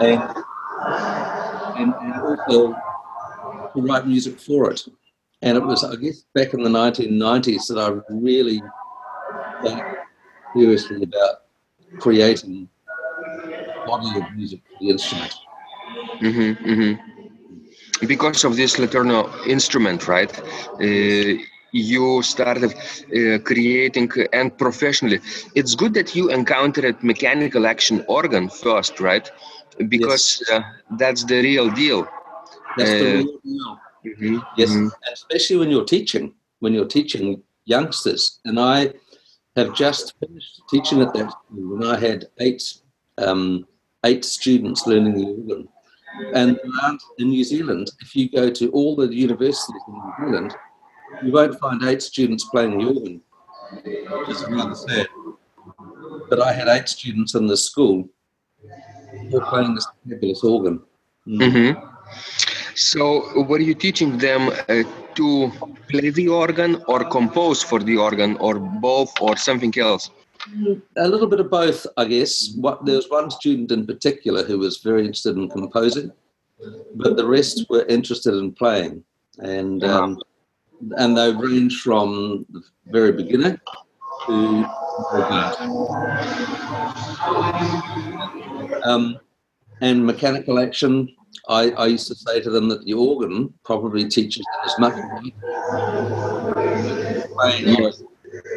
and, 0.00 0.22
and, 1.76 1.94
and 2.00 2.22
also 2.22 2.72
to 3.74 3.82
write 3.82 4.06
music 4.06 4.38
for 4.38 4.70
it. 4.70 4.82
And 5.42 5.56
it 5.56 5.64
was, 5.64 5.82
I 5.82 5.96
guess, 5.96 6.24
back 6.34 6.54
in 6.54 6.62
the 6.62 6.70
1990s 6.70 7.66
that 7.66 7.78
I 7.78 8.14
really 8.14 8.62
thought 9.62 9.96
seriously 10.54 11.02
about 11.02 11.42
creating 11.98 12.68
body 13.86 14.20
of 14.20 14.36
music 14.36 14.60
for 14.68 14.76
the 14.80 14.90
instrument. 14.90 15.34
Hmm 16.20 16.52
hmm 16.54 16.94
Because 18.06 18.44
of 18.44 18.56
this 18.56 18.76
Létourneau 18.76 19.28
instrument, 19.46 20.06
right? 20.08 20.30
Uh, 20.80 21.42
you 21.72 22.22
started 22.22 22.72
uh, 22.72 23.38
creating 23.44 24.10
and 24.32 24.56
professionally. 24.58 25.20
It's 25.54 25.74
good 25.74 25.94
that 25.94 26.14
you 26.14 26.30
encountered 26.30 27.02
mechanical 27.02 27.66
action 27.66 28.04
organ 28.08 28.48
first, 28.48 29.00
right? 29.00 29.30
Because 29.88 30.42
uh, 30.52 30.60
that's 30.98 31.24
the 31.24 31.40
real 31.42 31.70
deal. 31.70 32.06
That's 32.76 32.94
the 32.94 33.06
Uh, 33.06 33.18
real 33.18 33.38
deal. 33.44 33.78
Mhm, 34.06 34.42
Yes, 34.56 34.78
mhm. 34.78 34.90
especially 35.12 35.56
when 35.56 35.70
you're 35.70 35.84
teaching, 35.84 36.32
when 36.60 36.72
you're 36.74 36.86
teaching 36.86 37.42
youngsters. 37.64 38.40
And 38.44 38.58
I 38.58 38.94
have 39.56 39.74
just 39.74 40.14
finished 40.20 40.62
teaching 40.70 41.00
at 41.02 41.12
that 41.14 41.30
school 41.32 41.76
when 41.76 41.84
I 41.84 41.98
had 41.98 42.26
eight 42.40 42.62
um, 43.18 43.66
eight 44.04 44.24
students 44.24 44.86
learning 44.86 45.14
the 45.14 45.24
organ. 45.24 45.68
And 46.34 46.58
in 47.18 47.28
New 47.30 47.44
Zealand, 47.44 47.90
if 48.00 48.14
you 48.16 48.30
go 48.30 48.50
to 48.50 48.70
all 48.70 48.96
the 48.96 49.06
universities 49.14 49.82
in 49.88 49.94
New 49.94 50.12
Zealand, 50.20 50.54
you 51.24 51.32
won't 51.32 51.58
find 51.58 51.82
eight 51.84 52.02
students 52.02 52.44
playing 52.44 52.78
the 52.78 52.86
organ. 52.86 53.20
Is 54.28 54.44
rather 54.48 54.74
sad. 54.74 55.06
But 56.28 56.40
I 56.40 56.52
had 56.52 56.68
eight 56.68 56.88
students 56.88 57.34
in 57.34 57.46
this 57.46 57.66
school 57.66 58.08
playing 59.48 59.74
this 59.74 59.86
fabulous 60.08 60.42
organ. 60.42 60.82
Mm. 61.26 61.40
Mhm. 61.40 61.70
So, 62.74 63.42
were 63.42 63.60
you 63.60 63.74
teaching 63.74 64.18
them 64.18 64.48
uh, 64.48 64.82
to 65.14 65.52
play 65.88 66.10
the 66.10 66.28
organ 66.28 66.82
or 66.88 67.04
compose 67.04 67.62
for 67.62 67.78
the 67.78 67.96
organ 67.96 68.36
or 68.38 68.54
both 68.58 69.12
or 69.20 69.36
something 69.36 69.74
else? 69.78 70.10
A 70.96 71.08
little 71.08 71.26
bit 71.26 71.40
of 71.40 71.50
both, 71.50 71.86
I 71.96 72.04
guess. 72.04 72.54
What, 72.56 72.84
there 72.84 72.96
was 72.96 73.10
one 73.10 73.30
student 73.30 73.70
in 73.72 73.86
particular 73.86 74.44
who 74.44 74.58
was 74.58 74.78
very 74.78 75.00
interested 75.02 75.36
in 75.36 75.48
composing, 75.48 76.12
but 76.94 77.16
the 77.16 77.26
rest 77.26 77.66
were 77.68 77.84
interested 77.86 78.34
in 78.34 78.52
playing, 78.52 79.04
and 79.38 79.84
um, 79.84 80.18
and 80.96 81.16
they 81.16 81.32
range 81.32 81.80
from 81.82 82.46
the 82.50 82.62
very 82.86 83.12
beginner 83.12 83.60
to. 84.26 84.64
Um, 88.84 89.18
and 89.82 90.04
mechanical 90.04 90.58
action, 90.58 91.14
I, 91.48 91.70
I 91.70 91.86
used 91.86 92.08
to 92.08 92.14
say 92.14 92.40
to 92.40 92.50
them 92.50 92.68
that 92.68 92.84
the 92.84 92.94
organ 92.94 93.52
probably 93.64 94.08
teaches 94.08 94.44
them 94.44 94.60
as 94.64 94.78
much 94.78 94.94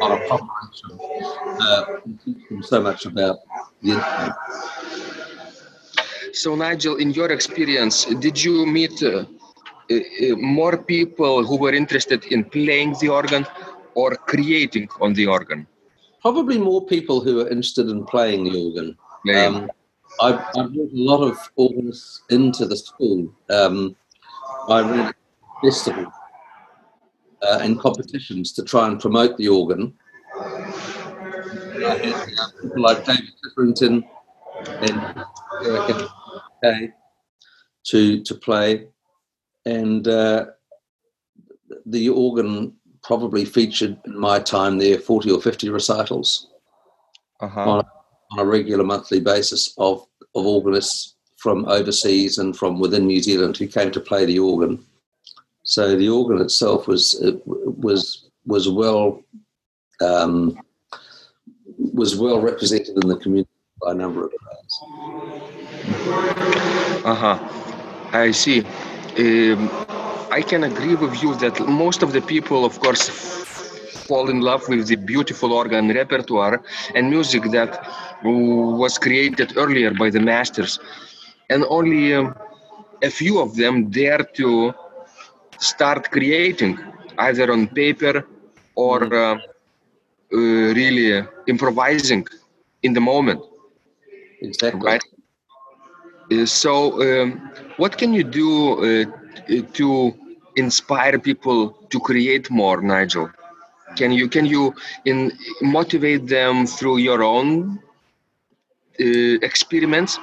on 0.00 0.12
a 0.12 0.28
proper 0.28 0.53
uh, 1.60 1.84
and 2.04 2.20
teach 2.24 2.48
them 2.48 2.62
so 2.62 2.80
much 2.80 3.06
about 3.06 3.38
the 3.82 3.92
instrument. 3.92 4.34
So, 6.32 6.54
Nigel, 6.56 6.96
in 6.96 7.10
your 7.12 7.30
experience, 7.30 8.06
did 8.06 8.42
you 8.42 8.66
meet 8.66 9.02
uh, 9.02 9.24
uh, 9.90 9.94
uh, 9.94 10.36
more 10.36 10.76
people 10.76 11.44
who 11.44 11.56
were 11.56 11.72
interested 11.72 12.24
in 12.26 12.44
playing 12.44 12.96
the 13.00 13.08
organ 13.08 13.46
or 13.94 14.16
creating 14.16 14.88
on 15.00 15.14
the 15.14 15.26
organ? 15.26 15.66
Probably 16.22 16.58
more 16.58 16.84
people 16.86 17.20
who 17.20 17.40
are 17.42 17.48
interested 17.48 17.88
in 17.88 18.04
playing 18.06 18.44
the 18.44 18.64
organ. 18.64 18.96
Yeah. 19.24 19.44
Um, 19.46 19.70
I've, 20.20 20.40
I've 20.56 20.72
brought 20.72 20.92
a 20.92 21.04
lot 21.12 21.22
of 21.22 21.36
organists 21.56 22.22
into 22.30 22.66
the 22.66 22.76
school. 22.76 23.32
Um, 23.50 23.96
I 24.68 24.80
ran 24.80 25.00
a 25.08 25.14
festival 25.62 26.06
uh, 27.42 27.58
and 27.62 27.78
competitions 27.78 28.52
to 28.52 28.62
try 28.62 28.88
and 28.88 29.00
promote 29.00 29.36
the 29.36 29.48
organ. 29.48 29.92
And 30.36 31.84
I 31.84 31.98
had 31.98 32.34
uh, 32.38 32.48
people 32.60 32.82
like 32.82 33.04
David 33.04 33.30
Titterington 33.44 34.04
and 34.66 35.24
Eric 35.64 36.08
Kay 36.62 36.92
to 37.84 38.22
to 38.22 38.34
play, 38.34 38.88
and 39.66 40.06
uh, 40.08 40.46
the 41.86 42.08
organ 42.08 42.74
probably 43.02 43.44
featured 43.44 43.98
in 44.06 44.18
my 44.18 44.38
time 44.40 44.78
there 44.78 44.98
forty 44.98 45.30
or 45.30 45.40
fifty 45.40 45.68
recitals 45.68 46.48
uh-huh. 47.40 47.70
on, 47.70 47.86
on 48.32 48.38
a 48.38 48.44
regular 48.44 48.84
monthly 48.84 49.20
basis 49.20 49.74
of, 49.78 50.06
of 50.34 50.46
organists 50.46 51.14
from 51.36 51.66
overseas 51.66 52.38
and 52.38 52.56
from 52.56 52.80
within 52.80 53.06
New 53.06 53.20
Zealand 53.20 53.56
who 53.56 53.66
came 53.66 53.90
to 53.90 54.00
play 54.00 54.24
the 54.24 54.38
organ. 54.38 54.84
So 55.62 55.96
the 55.96 56.08
organ 56.08 56.40
itself 56.40 56.88
was 56.88 57.20
uh, 57.22 57.38
was 57.44 58.30
was 58.46 58.68
well 58.68 59.22
um, 60.00 60.58
was 61.78 62.16
well 62.16 62.40
represented 62.40 62.96
in 63.02 63.08
the 63.08 63.16
community 63.16 63.50
by 63.82 63.92
a 63.92 63.94
number 63.94 64.24
of 64.26 64.32
players. 64.42 64.74
Uh-huh. 67.04 67.38
I 68.12 68.30
see. 68.30 68.60
Um, 69.18 69.70
I 70.30 70.42
can 70.42 70.64
agree 70.64 70.94
with 70.94 71.22
you 71.22 71.34
that 71.36 71.60
most 71.68 72.02
of 72.02 72.12
the 72.12 72.20
people, 72.20 72.64
of 72.64 72.78
course, 72.80 73.08
fall 74.08 74.28
in 74.30 74.40
love 74.40 74.68
with 74.68 74.86
the 74.88 74.96
beautiful 74.96 75.52
organ 75.52 75.88
repertoire 75.88 76.62
and 76.94 77.10
music 77.10 77.42
that 77.52 77.86
was 78.22 78.98
created 78.98 79.56
earlier 79.56 79.92
by 79.92 80.10
the 80.10 80.20
masters. 80.20 80.78
And 81.50 81.64
only 81.68 82.14
um, 82.14 82.34
a 83.02 83.10
few 83.10 83.40
of 83.40 83.56
them 83.56 83.90
dare 83.90 84.24
to 84.38 84.74
start 85.58 86.10
creating, 86.10 86.78
either 87.18 87.52
on 87.52 87.68
paper 87.68 88.26
or 88.74 89.14
uh, 89.14 89.34
uh, 89.34 89.38
really 90.30 91.18
uh, 91.18 91.24
improvising 91.46 92.26
in 92.82 92.92
the 92.92 93.00
moment 93.00 93.40
Exactly. 94.40 94.80
right? 94.80 95.02
Uh, 96.32 96.46
so, 96.46 97.00
um, 97.02 97.50
what 97.76 97.96
can 97.96 98.12
you 98.12 98.24
do 98.24 98.50
uh, 98.78 99.04
to 99.74 100.14
inspire 100.56 101.18
people 101.18 101.70
to 101.90 102.00
create 102.00 102.50
more, 102.50 102.80
Nigel? 102.80 103.30
Can 103.96 104.10
you 104.10 104.28
can 104.28 104.46
you 104.46 104.74
in 105.04 105.32
motivate 105.62 106.26
them 106.26 106.66
through 106.66 106.98
your 106.98 107.22
own 107.22 107.78
uh, 109.00 109.38
experiments? 109.42 110.18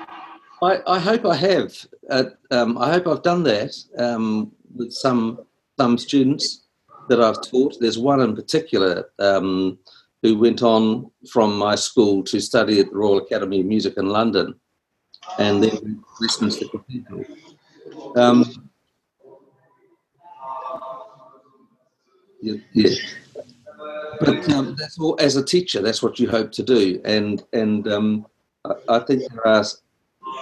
I, 0.61 0.79
I 0.87 0.99
hope 0.99 1.25
I 1.25 1.35
have. 1.35 1.73
Uh, 2.09 2.23
um, 2.51 2.77
I 2.77 2.91
hope 2.91 3.07
I've 3.07 3.23
done 3.23 3.43
that 3.43 3.73
um, 3.97 4.51
with 4.75 4.91
some 4.91 5.39
some 5.79 5.97
students 5.97 6.61
that 7.11 7.21
I've 7.21 7.41
taught. 7.41 7.77
There's 7.79 7.99
one 7.99 8.21
in 8.21 8.35
particular 8.35 9.09
um, 9.19 9.77
who 10.21 10.37
went 10.37 10.63
on 10.63 11.11
from 11.29 11.57
my 11.57 11.75
school 11.75 12.23
to 12.23 12.39
study 12.39 12.79
at 12.79 12.89
the 12.89 12.95
Royal 12.95 13.17
Academy 13.17 13.59
of 13.59 13.65
Music 13.65 13.95
in 13.97 14.07
London, 14.07 14.55
and 15.37 15.61
then 15.61 15.71
to 15.71 16.03
Westminster 16.21 16.67
Cathedral. 16.69 17.25
Um, 18.15 18.69
yeah, 22.41 22.55
yeah. 22.71 22.95
But 24.21 24.49
um, 24.51 24.75
that's 24.79 24.97
all. 24.97 25.17
As 25.19 25.35
a 25.35 25.43
teacher, 25.43 25.81
that's 25.81 26.01
what 26.01 26.17
you 26.17 26.29
hope 26.29 26.53
to 26.53 26.63
do, 26.63 27.01
and 27.03 27.43
and 27.51 27.87
um, 27.89 28.25
I, 28.63 28.73
I 28.87 28.99
think 28.99 29.23
there 29.31 29.47
are 29.47 29.65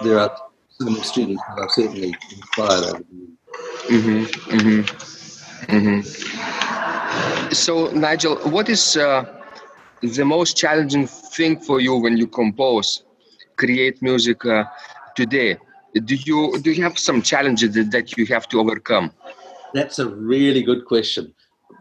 there 0.04 0.20
are 0.20 0.36
some 0.78 0.94
students 0.96 1.42
that 1.48 1.58
are 1.58 1.68
certainly 1.70 2.14
inspired 2.30 2.84
over 2.84 3.02
the 3.10 3.16
years. 3.16 3.30
Mm-hmm, 3.88 4.56
mm-hmm, 4.56 5.76
mm-hmm. 5.76 6.59
So, 7.52 7.90
Nigel, 7.92 8.36
what 8.50 8.68
is 8.68 8.96
uh, 8.96 9.24
the 10.02 10.24
most 10.24 10.56
challenging 10.56 11.06
thing 11.06 11.60
for 11.60 11.80
you 11.80 11.96
when 11.96 12.16
you 12.16 12.26
compose, 12.26 13.02
create 13.56 14.00
music 14.02 14.44
uh, 14.46 14.64
today? 15.16 15.58
Do 16.04 16.14
you 16.14 16.58
do 16.60 16.70
you 16.70 16.82
have 16.84 16.98
some 16.98 17.20
challenges 17.20 17.74
that, 17.74 18.16
you 18.16 18.26
have 18.26 18.48
to 18.48 18.60
overcome? 18.60 19.12
That's 19.74 19.98
a 19.98 20.08
really 20.08 20.62
good 20.62 20.84
question. 20.84 21.34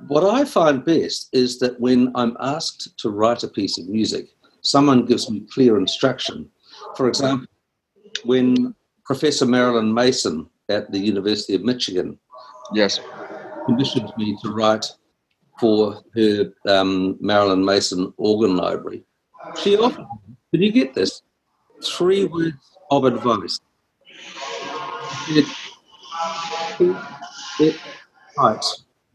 What 0.07 0.24
I 0.24 0.45
find 0.45 0.83
best 0.83 1.29
is 1.33 1.59
that 1.59 1.79
when 1.79 2.12
I'm 2.15 2.36
asked 2.39 2.98
to 3.00 3.09
write 3.09 3.43
a 3.43 3.48
piece 3.48 3.77
of 3.77 3.88
music, 3.88 4.29
someone 4.62 5.05
gives 5.05 5.29
me 5.29 5.45
clear 5.53 5.77
instruction. 5.77 6.50
For 6.95 7.07
example, 7.07 7.48
when 8.24 8.74
Professor 9.05 9.45
Marilyn 9.45 9.93
Mason 9.93 10.50
at 10.69 10.91
the 10.91 11.00
University 11.00 11.55
of 11.55 11.63
Michigan 11.63 12.17
Yes. 12.71 13.00
commissioned 13.65 14.12
me 14.17 14.38
to 14.43 14.51
write 14.51 14.86
for 15.59 16.01
her 16.15 16.51
um, 16.67 17.17
Marilyn 17.19 17.63
Mason 17.63 18.13
organ 18.17 18.55
library, 18.55 19.03
she 19.61 19.77
offered 19.77 20.05
did 20.51 20.61
you 20.61 20.71
get 20.71 20.95
this? 20.95 21.21
Three 21.83 22.25
words 22.25 22.57
of 22.89 23.05
advice. 23.05 23.59
"Keep 25.27 25.45
it 27.59 27.75
tight. 28.35 28.65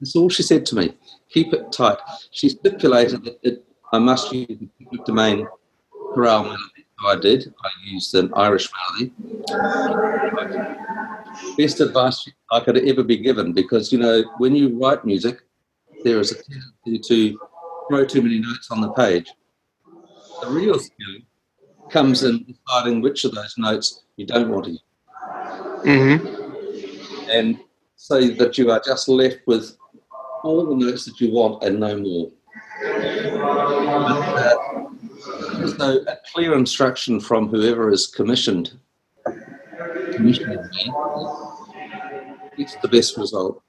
That's 0.00 0.14
all 0.14 0.28
she 0.28 0.44
said 0.44 0.64
to 0.66 0.76
me. 0.76 0.94
Keep 1.28 1.54
it 1.54 1.72
tight. 1.72 1.98
She 2.30 2.48
stipulated 2.50 3.24
that 3.24 3.38
it, 3.42 3.64
I 3.92 3.98
must 3.98 4.32
use 4.32 4.46
the 4.46 4.68
public 4.80 5.04
domain 5.04 5.48
chorale 6.14 6.44
melody. 6.44 6.86
So 7.00 7.08
I 7.08 7.16
did. 7.16 7.52
I 7.64 7.70
used 7.84 8.14
an 8.14 8.32
Irish 8.34 8.68
melody. 8.76 9.12
Best 11.58 11.80
advice 11.80 12.28
I 12.52 12.60
could 12.60 12.78
ever 12.78 13.02
be 13.02 13.16
given 13.16 13.52
because, 13.52 13.92
you 13.92 13.98
know, 13.98 14.22
when 14.38 14.54
you 14.54 14.78
write 14.78 15.04
music, 15.04 15.40
there 16.04 16.20
is 16.20 16.30
a 16.32 16.36
tendency 16.42 16.98
to 17.08 17.38
throw 17.88 18.04
too 18.04 18.22
many 18.22 18.38
notes 18.38 18.70
on 18.70 18.80
the 18.80 18.92
page. 18.92 19.32
The 20.42 20.48
real 20.48 20.78
skill 20.78 21.16
comes 21.90 22.22
in 22.22 22.44
deciding 22.44 23.00
which 23.00 23.24
of 23.24 23.32
those 23.34 23.54
notes 23.58 24.04
you 24.16 24.26
don't 24.26 24.50
want 24.50 24.66
to 24.66 24.70
use. 24.72 24.80
Mm-hmm. 25.84 27.30
and 27.30 27.58
so 27.96 28.20
that 28.28 28.56
you 28.56 28.70
are 28.70 28.80
just 28.84 29.06
left 29.08 29.38
with 29.46 29.76
all 30.42 30.64
the 30.66 30.74
notes 30.76 31.04
that 31.04 31.20
you 31.20 31.30
want 31.32 31.62
and 31.62 31.78
no 31.78 31.98
more. 31.98 32.30
But, 32.82 34.46
uh, 34.46 35.68
so 35.76 36.04
a 36.06 36.16
clear 36.32 36.54
instruction 36.54 37.20
from 37.20 37.48
whoever 37.48 37.90
is 37.90 38.06
commissioned 38.06 38.78
commissioning 40.14 40.58
me 40.72 40.92
gets 42.56 42.76
the 42.76 42.88
best 42.88 43.16
result. 43.16 43.62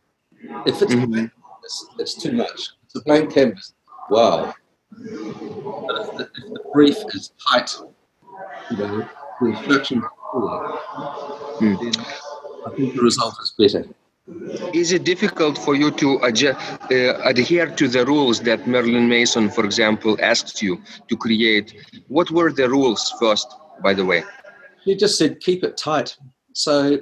If 0.65 0.81
it's, 0.81 0.93
Mhm. 0.93 1.31
Blank, 1.65 1.99
it's, 1.99 2.15
it's 2.15 2.23
too 2.23 2.31
much. 2.33 2.69
It's 2.85 2.95
a 2.95 3.01
blank 3.01 3.33
canvas. 3.33 3.73
Wow. 4.09 4.53
But 4.91 6.01
if 6.01 6.17
the, 6.17 6.29
if 6.35 6.53
the 6.53 6.63
brief 6.73 6.97
is 7.13 7.31
tight, 7.49 7.75
you 8.71 8.77
know, 8.77 9.09
the 9.41 9.47
instruction 9.47 9.97
is 9.99 10.03
clear, 10.31 10.59
Hmm. 11.59 11.75
then 11.81 11.93
I 12.65 12.69
think 12.75 12.95
the 12.95 13.01
result 13.01 13.35
is 13.41 13.53
better. 13.57 13.87
Is 14.73 14.91
it 14.91 15.03
difficult 15.03 15.57
for 15.57 15.75
you 15.75 15.91
to 15.91 16.17
adjust, 16.23 16.59
uh, 16.91 17.19
adhere 17.23 17.67
to 17.67 17.87
the 17.87 18.05
rules 18.05 18.39
that 18.41 18.67
Marilyn 18.67 19.07
Mason, 19.07 19.49
for 19.49 19.63
example, 19.63 20.17
asked 20.21 20.61
you 20.61 20.81
to 21.09 21.15
create? 21.15 21.75
What 22.07 22.31
were 22.31 22.51
the 22.51 22.67
rules 22.69 23.13
first, 23.19 23.47
by 23.83 23.93
the 23.93 24.03
way? 24.03 24.23
You 24.85 24.95
just 24.95 25.17
said 25.17 25.39
keep 25.41 25.63
it 25.63 25.77
tight. 25.77 26.17
So, 26.53 26.99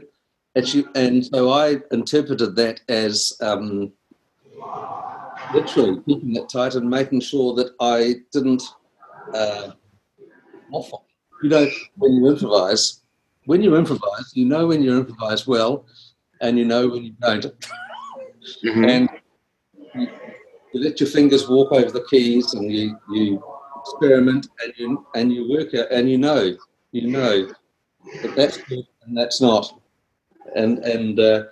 and, 0.55 0.67
she, 0.67 0.85
and 0.95 1.25
so 1.25 1.49
I 1.51 1.77
interpreted 1.91 2.55
that 2.57 2.81
as 2.89 3.33
um, 3.41 3.93
literally 5.53 6.01
keeping 6.07 6.35
it 6.35 6.49
tight 6.49 6.75
and 6.75 6.89
making 6.89 7.21
sure 7.21 7.53
that 7.55 7.71
I 7.79 8.15
didn't 8.31 8.63
uh. 9.33 9.71
You 11.43 11.49
know, 11.49 11.67
when 11.97 12.13
you 12.13 12.27
improvise, 12.29 13.01
when 13.45 13.61
you 13.61 13.75
improvise, 13.75 14.31
you 14.33 14.45
know 14.45 14.67
when 14.67 14.81
you 14.81 14.97
improvise 14.97 15.45
well, 15.45 15.85
and 16.41 16.57
you 16.57 16.65
know 16.65 16.87
when 16.87 17.03
you 17.03 17.13
don't. 17.21 17.45
Mhm. 18.63 18.89
and 18.89 19.09
you, 19.95 20.07
you 20.73 20.83
let 20.83 20.99
your 20.99 21.09
fingers 21.09 21.47
walk 21.47 21.71
over 21.71 21.91
the 21.91 22.05
keys 22.09 22.53
and 22.53 22.71
you, 22.71 22.97
you 23.09 23.43
experiment 23.81 24.47
and 24.63 24.73
you 24.77 25.05
and 25.15 25.31
you 25.31 25.49
work 25.49 25.73
out 25.75 25.91
and 25.91 26.09
you 26.09 26.17
know 26.17 26.55
you 26.91 27.07
know 27.07 27.47
that 28.21 28.35
that's 28.35 28.57
good 28.57 28.85
and 29.05 29.17
that's 29.17 29.39
not 29.41 29.79
and 30.55 30.79
and 30.79 31.19
uh, 31.19 31.43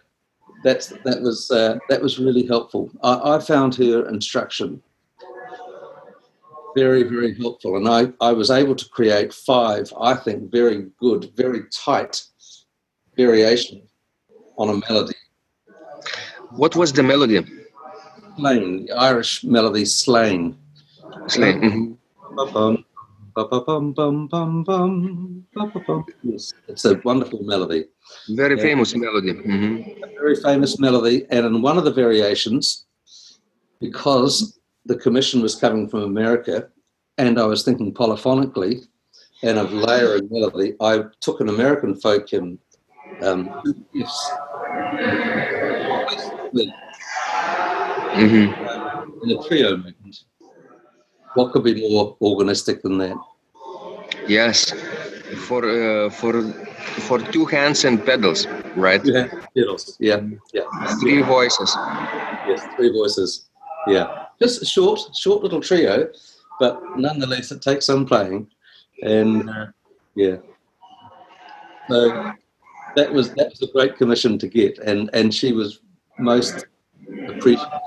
that's 0.63 0.87
that 1.05 1.21
was 1.21 1.49
uh, 1.51 1.77
that 1.89 2.01
was 2.01 2.19
really 2.19 2.45
helpful 2.45 2.89
I, 3.03 3.35
I 3.35 3.39
found 3.39 3.75
her 3.75 4.07
instruction 4.09 4.81
very 6.75 7.03
very 7.03 7.33
helpful 7.35 7.77
and 7.77 7.87
I, 7.87 8.13
I 8.29 8.31
was 8.31 8.49
able 8.49 8.75
to 8.75 8.87
create 8.89 9.33
five 9.33 9.91
I 9.99 10.13
think 10.15 10.51
very 10.51 10.87
good 10.99 11.31
very 11.35 11.63
tight 11.71 12.23
variations 13.15 13.89
on 14.57 14.69
a 14.69 14.77
melody 14.89 15.15
What 16.51 16.75
was 16.75 16.91
the 16.91 17.03
melody? 17.03 17.39
Slane, 18.37 18.85
the 18.85 18.91
Irish 18.93 19.43
melody 19.43 19.85
Slain. 19.85 20.57
Slane. 21.27 21.59
Ba-bum, 21.59 21.97
ba-ba-bum, 22.35 22.85
bum, 23.35 23.93
bum, 23.93 24.63
bum. 25.53 26.05
Yes, 26.23 26.53
it's 26.67 26.85
a 26.85 26.99
wonderful 27.03 27.43
melody, 27.43 27.85
Very 28.29 28.55
Yeah. 28.57 28.63
famous 28.63 28.95
melody. 28.95 29.33
Mhm. 29.33 30.03
a 30.03 30.07
very 30.19 30.35
famous 30.35 30.79
melody. 30.79 31.25
And 31.29 31.45
in 31.45 31.61
one 31.61 31.77
of 31.77 31.85
the 31.85 31.91
variations, 31.91 32.85
because 33.79 34.59
the 34.85 34.95
commission 34.95 35.41
was 35.41 35.55
coming 35.55 35.87
from 35.87 36.01
America, 36.01 36.69
and 37.17 37.39
I 37.39 37.45
was 37.45 37.63
thinking 37.63 37.93
polyphonically 37.93 38.85
and 39.43 39.57
of 39.57 39.71
layering 39.73 40.27
melody, 40.29 40.75
I 40.79 41.03
took 41.21 41.39
an 41.41 41.49
American 41.49 41.95
folk 41.95 42.29
hymn, 42.29 42.59
um, 43.21 43.49
Gifts, 43.93 44.31
Mhm. 48.13 49.23
in 49.23 49.31
a 49.37 49.47
trio 49.47 49.77
movement. 49.77 50.23
What 51.33 51.51
could 51.51 51.63
be 51.63 51.89
more 51.89 52.17
organistic 52.21 52.81
than 52.81 52.97
that? 52.97 53.17
Yes, 54.27 54.71
for 55.47 55.63
uh, 55.65 56.09
for 56.09 56.43
for 57.07 57.19
two 57.19 57.45
hands 57.45 57.85
and 57.85 58.05
pedals, 58.05 58.47
right? 58.75 59.01
Yeah, 59.03 59.27
pedals. 59.55 59.97
Yeah, 59.99 60.21
yeah. 60.53 60.63
Three 60.99 61.21
voices. 61.21 61.75
Yes, 62.47 62.61
three 62.75 62.91
voices. 62.91 63.49
Yeah, 63.87 64.25
just 64.39 64.61
a 64.61 64.65
short, 64.65 64.99
short 65.15 65.43
little 65.43 65.61
trio, 65.61 66.09
but 66.59 66.79
nonetheless, 66.97 67.51
it 67.51 67.61
takes 67.61 67.85
some 67.85 68.05
playing, 68.05 68.47
and 69.03 69.49
uh, 69.49 69.67
yeah. 70.15 70.37
So 71.89 72.33
that 72.95 73.11
was 73.11 73.33
that 73.35 73.49
was 73.49 73.61
a 73.61 73.71
great 73.71 73.97
commission 73.97 74.37
to 74.37 74.47
get, 74.47 74.77
and 74.79 75.09
and 75.13 75.33
she 75.33 75.53
was 75.53 75.79
most 76.19 76.65
appreciative. 77.27 77.79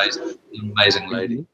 Amazing, 0.00 0.38
amazing 0.72 1.10
lady. 1.10 1.46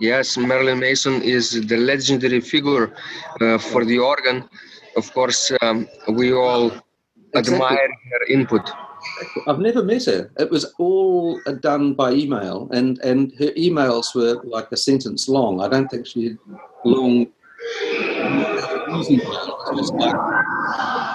Yes, 0.00 0.36
Marilyn 0.36 0.78
Mason 0.78 1.22
is 1.22 1.66
the 1.66 1.76
legendary 1.76 2.40
figure 2.40 2.92
uh, 3.40 3.58
for 3.58 3.84
the 3.84 3.98
organ. 3.98 4.48
Of 4.96 5.12
course, 5.12 5.52
um, 5.62 5.88
we 6.12 6.32
all 6.32 6.72
Exactly. 7.34 7.54
admire 7.54 7.88
her 8.12 8.24
input. 8.28 8.70
I've 9.46 9.58
never 9.58 9.82
met 9.82 10.04
her. 10.06 10.30
It 10.38 10.50
was 10.50 10.72
all 10.78 11.40
uh, 11.46 11.52
done 11.52 11.94
by 11.94 12.12
email, 12.12 12.68
and 12.72 12.98
and 13.04 13.32
her 13.38 13.50
emails 13.52 14.14
were 14.14 14.40
like 14.44 14.72
a 14.72 14.76
sentence 14.76 15.28
long. 15.28 15.60
I 15.60 15.68
don't 15.68 15.88
think 15.88 16.06
she 16.06 16.28
had 16.28 16.38
long. 16.84 17.26
It 18.90 18.94
like 19.92 20.16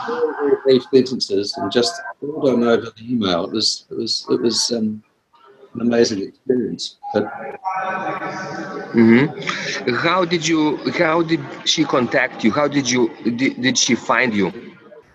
very, 0.07 0.25
very 0.39 0.55
brief 0.63 0.83
sentences 0.93 1.57
and 1.57 1.71
just 1.71 1.93
all 2.21 2.41
done 2.41 2.63
over 2.63 2.91
the 2.95 3.03
email. 3.13 3.45
It 3.45 3.51
was 3.51 3.85
it 3.89 3.97
was 3.97 4.25
it 4.29 4.41
was 4.41 4.71
um, 4.71 5.03
an 5.73 5.81
amazing 5.81 6.21
experience. 6.21 6.97
But 7.13 7.23
hmm 8.93 9.25
How 9.95 10.25
did 10.25 10.47
you? 10.47 10.77
How 10.91 11.21
did 11.21 11.41
she 11.65 11.83
contact 11.83 12.43
you? 12.43 12.51
How 12.51 12.67
did 12.67 12.89
you? 12.89 13.11
Did, 13.23 13.61
did 13.61 13.77
she 13.77 13.95
find 13.95 14.33
you? 14.33 14.51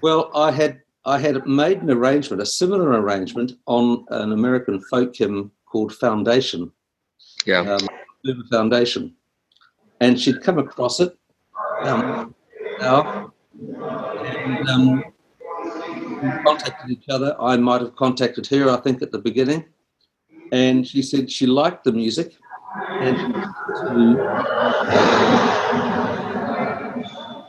well, 0.03 0.31
I 0.35 0.51
had 0.51 0.83
I 1.05 1.19
had 1.19 1.47
made 1.47 1.83
an 1.83 1.91
arrangement, 1.91 2.43
a 2.43 2.47
similar 2.47 2.91
arrangement, 3.01 3.53
on 3.67 4.05
an 4.11 4.33
American 4.33 4.81
folk 4.91 5.17
hymn 5.17 5.51
called 5.67 5.95
Foundation. 5.95 6.73
Yeah. 7.47 7.61
um, 7.61 7.89
Foundation, 8.51 9.15
and 10.01 10.21
she'd 10.21 10.43
come 10.43 10.59
across 10.59 11.01
it. 11.01 11.17
Um, 11.83 12.35
now, 12.81 13.33
and, 13.55 14.69
um, 14.69 15.05
contacted 16.45 16.91
each 16.91 17.09
other. 17.09 17.37
I 17.41 17.57
might 17.57 17.81
have 17.81 17.95
contacted 17.97 18.47
her, 18.49 18.71
I 18.71 18.77
think, 18.81 19.03
at 19.03 19.13
the 19.13 19.19
beginning, 19.19 19.65
and 20.53 20.87
she 20.87 21.03
said 21.03 21.31
she 21.31 21.47
liked 21.47 21.85
the 21.85 21.93
music, 21.93 22.37
and 23.01 23.35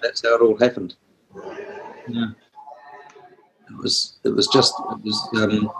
that's 0.01 0.21
how 0.23 0.35
it 0.35 0.41
all 0.41 0.57
happened. 0.57 0.95
Yeah. 2.07 2.31
It 3.69 3.77
was. 3.77 4.19
It 4.23 4.35
was 4.35 4.47
just. 4.47 4.73
It 4.91 5.03
was. 5.03 5.29
Um, 5.35 5.71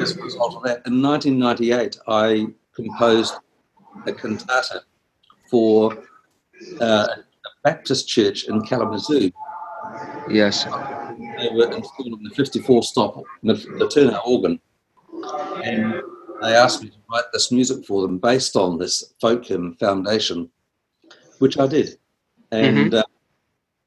as 0.00 0.16
a 0.16 0.22
result 0.22 0.54
of 0.54 0.62
that, 0.62 0.86
in 0.86 1.02
1998, 1.02 1.98
I 2.06 2.46
composed 2.72 3.34
a 4.06 4.12
cantata 4.12 4.82
for 5.50 5.96
uh, 6.80 7.08
a 7.08 7.50
Baptist 7.64 8.08
church 8.08 8.44
in 8.44 8.62
Kalamazoo. 8.62 9.30
Yes. 10.28 10.64
They 10.64 11.50
were 11.52 11.70
installing 11.72 12.22
the 12.22 12.30
54 12.34 12.82
stop 12.82 13.22
Létourneau 13.44 14.20
organ, 14.26 14.60
and 15.64 16.02
they 16.42 16.54
asked 16.54 16.82
me 16.82 16.90
to 16.90 16.96
write 17.10 17.24
this 17.32 17.50
music 17.50 17.84
for 17.84 18.02
them 18.02 18.18
based 18.18 18.56
on 18.56 18.78
this 18.78 19.14
folk 19.20 19.46
hymn 19.46 19.74
foundation, 19.74 20.50
which 21.38 21.58
I 21.58 21.66
did. 21.66 21.98
And 22.52 22.94
uh, 22.94 23.04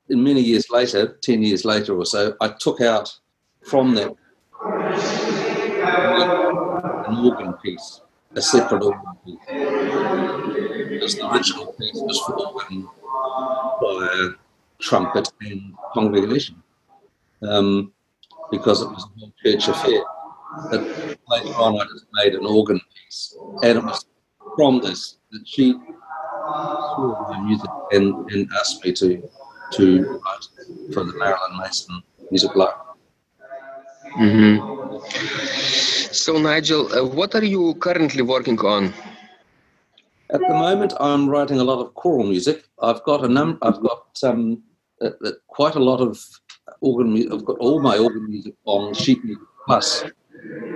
many 0.10 0.42
years 0.42 0.70
later, 0.70 1.18
10 1.22 1.44
years 1.44 1.66
later 1.66 1.96
or 1.98 2.06
so, 2.06 2.36
I 2.42 2.50
took 2.50 2.82
out 2.82 3.16
from 3.62 3.94
that 3.96 4.14
an 7.08 7.26
organ 7.26 7.54
piece, 7.64 8.02
a 8.36 8.42
separate 8.42 8.84
organ 8.84 9.02
piece. 9.26 9.40
Because 10.90 11.16
the 11.16 11.32
original 11.32 11.74
piece 11.74 11.94
was 11.94 12.20
for 12.26 12.34
organ, 12.34 12.88
choir, 13.78 14.36
trumpet, 14.80 15.32
and 15.42 15.74
congregation. 15.94 16.62
Um, 17.42 17.94
because 18.52 18.82
it 18.82 18.90
was 18.90 19.06
a 19.06 19.20
whole 19.20 19.34
church 19.44 19.68
affair. 19.68 20.02
But 20.72 20.82
later 21.28 21.54
on, 21.64 21.80
I 21.80 21.86
just 21.86 22.06
made 22.14 22.34
an 22.34 22.46
organ 22.46 22.80
piece, 22.80 23.38
and 23.64 23.78
it 23.78 23.84
was 23.84 24.06
from 24.56 24.82
this 24.82 25.18
that 25.32 25.48
she 25.48 25.74
saw 25.74 27.28
my 27.30 27.40
music 27.42 27.70
and, 27.92 28.14
and 28.32 28.50
asked 28.60 28.84
me 28.84 28.92
to 28.94 29.30
to 29.74 30.20
write 30.26 30.46
for 30.94 31.04
the 31.04 31.14
Marilyn 31.18 31.58
Mason 31.60 32.02
Music 32.32 32.56
Live. 32.56 32.74
Mm-hmm. 34.18 35.00
So, 36.12 36.40
Nigel, 36.40 36.92
uh, 36.92 37.06
what 37.06 37.36
are 37.36 37.44
you 37.44 37.76
currently 37.76 38.24
working 38.24 38.60
on? 38.62 38.94
At 40.32 40.42
the 40.42 40.54
moment, 40.54 40.94
I'm 41.00 41.30
writing 41.30 41.60
a 41.60 41.64
lot 41.64 41.80
of 41.80 41.94
choral 41.94 42.26
music. 42.26 42.64
I've 42.82 43.04
got 43.04 43.24
a 43.24 43.28
num. 43.28 43.58
I've 43.62 43.80
got 43.82 44.06
um, 44.24 44.64
uh, 45.02 45.10
uh, 45.24 45.32
quite 45.48 45.76
a 45.76 45.80
lot 45.80 46.02
of 46.02 46.20
organ. 46.82 47.12
Mu- 47.14 47.30
I've 47.32 47.46
got 47.46 47.58
all 47.60 47.80
my 47.82 47.98
organ 47.98 48.30
music 48.30 48.56
on 48.66 48.94
Sheet 48.94 49.24
Music 49.24 49.44
Plus. 49.66 50.04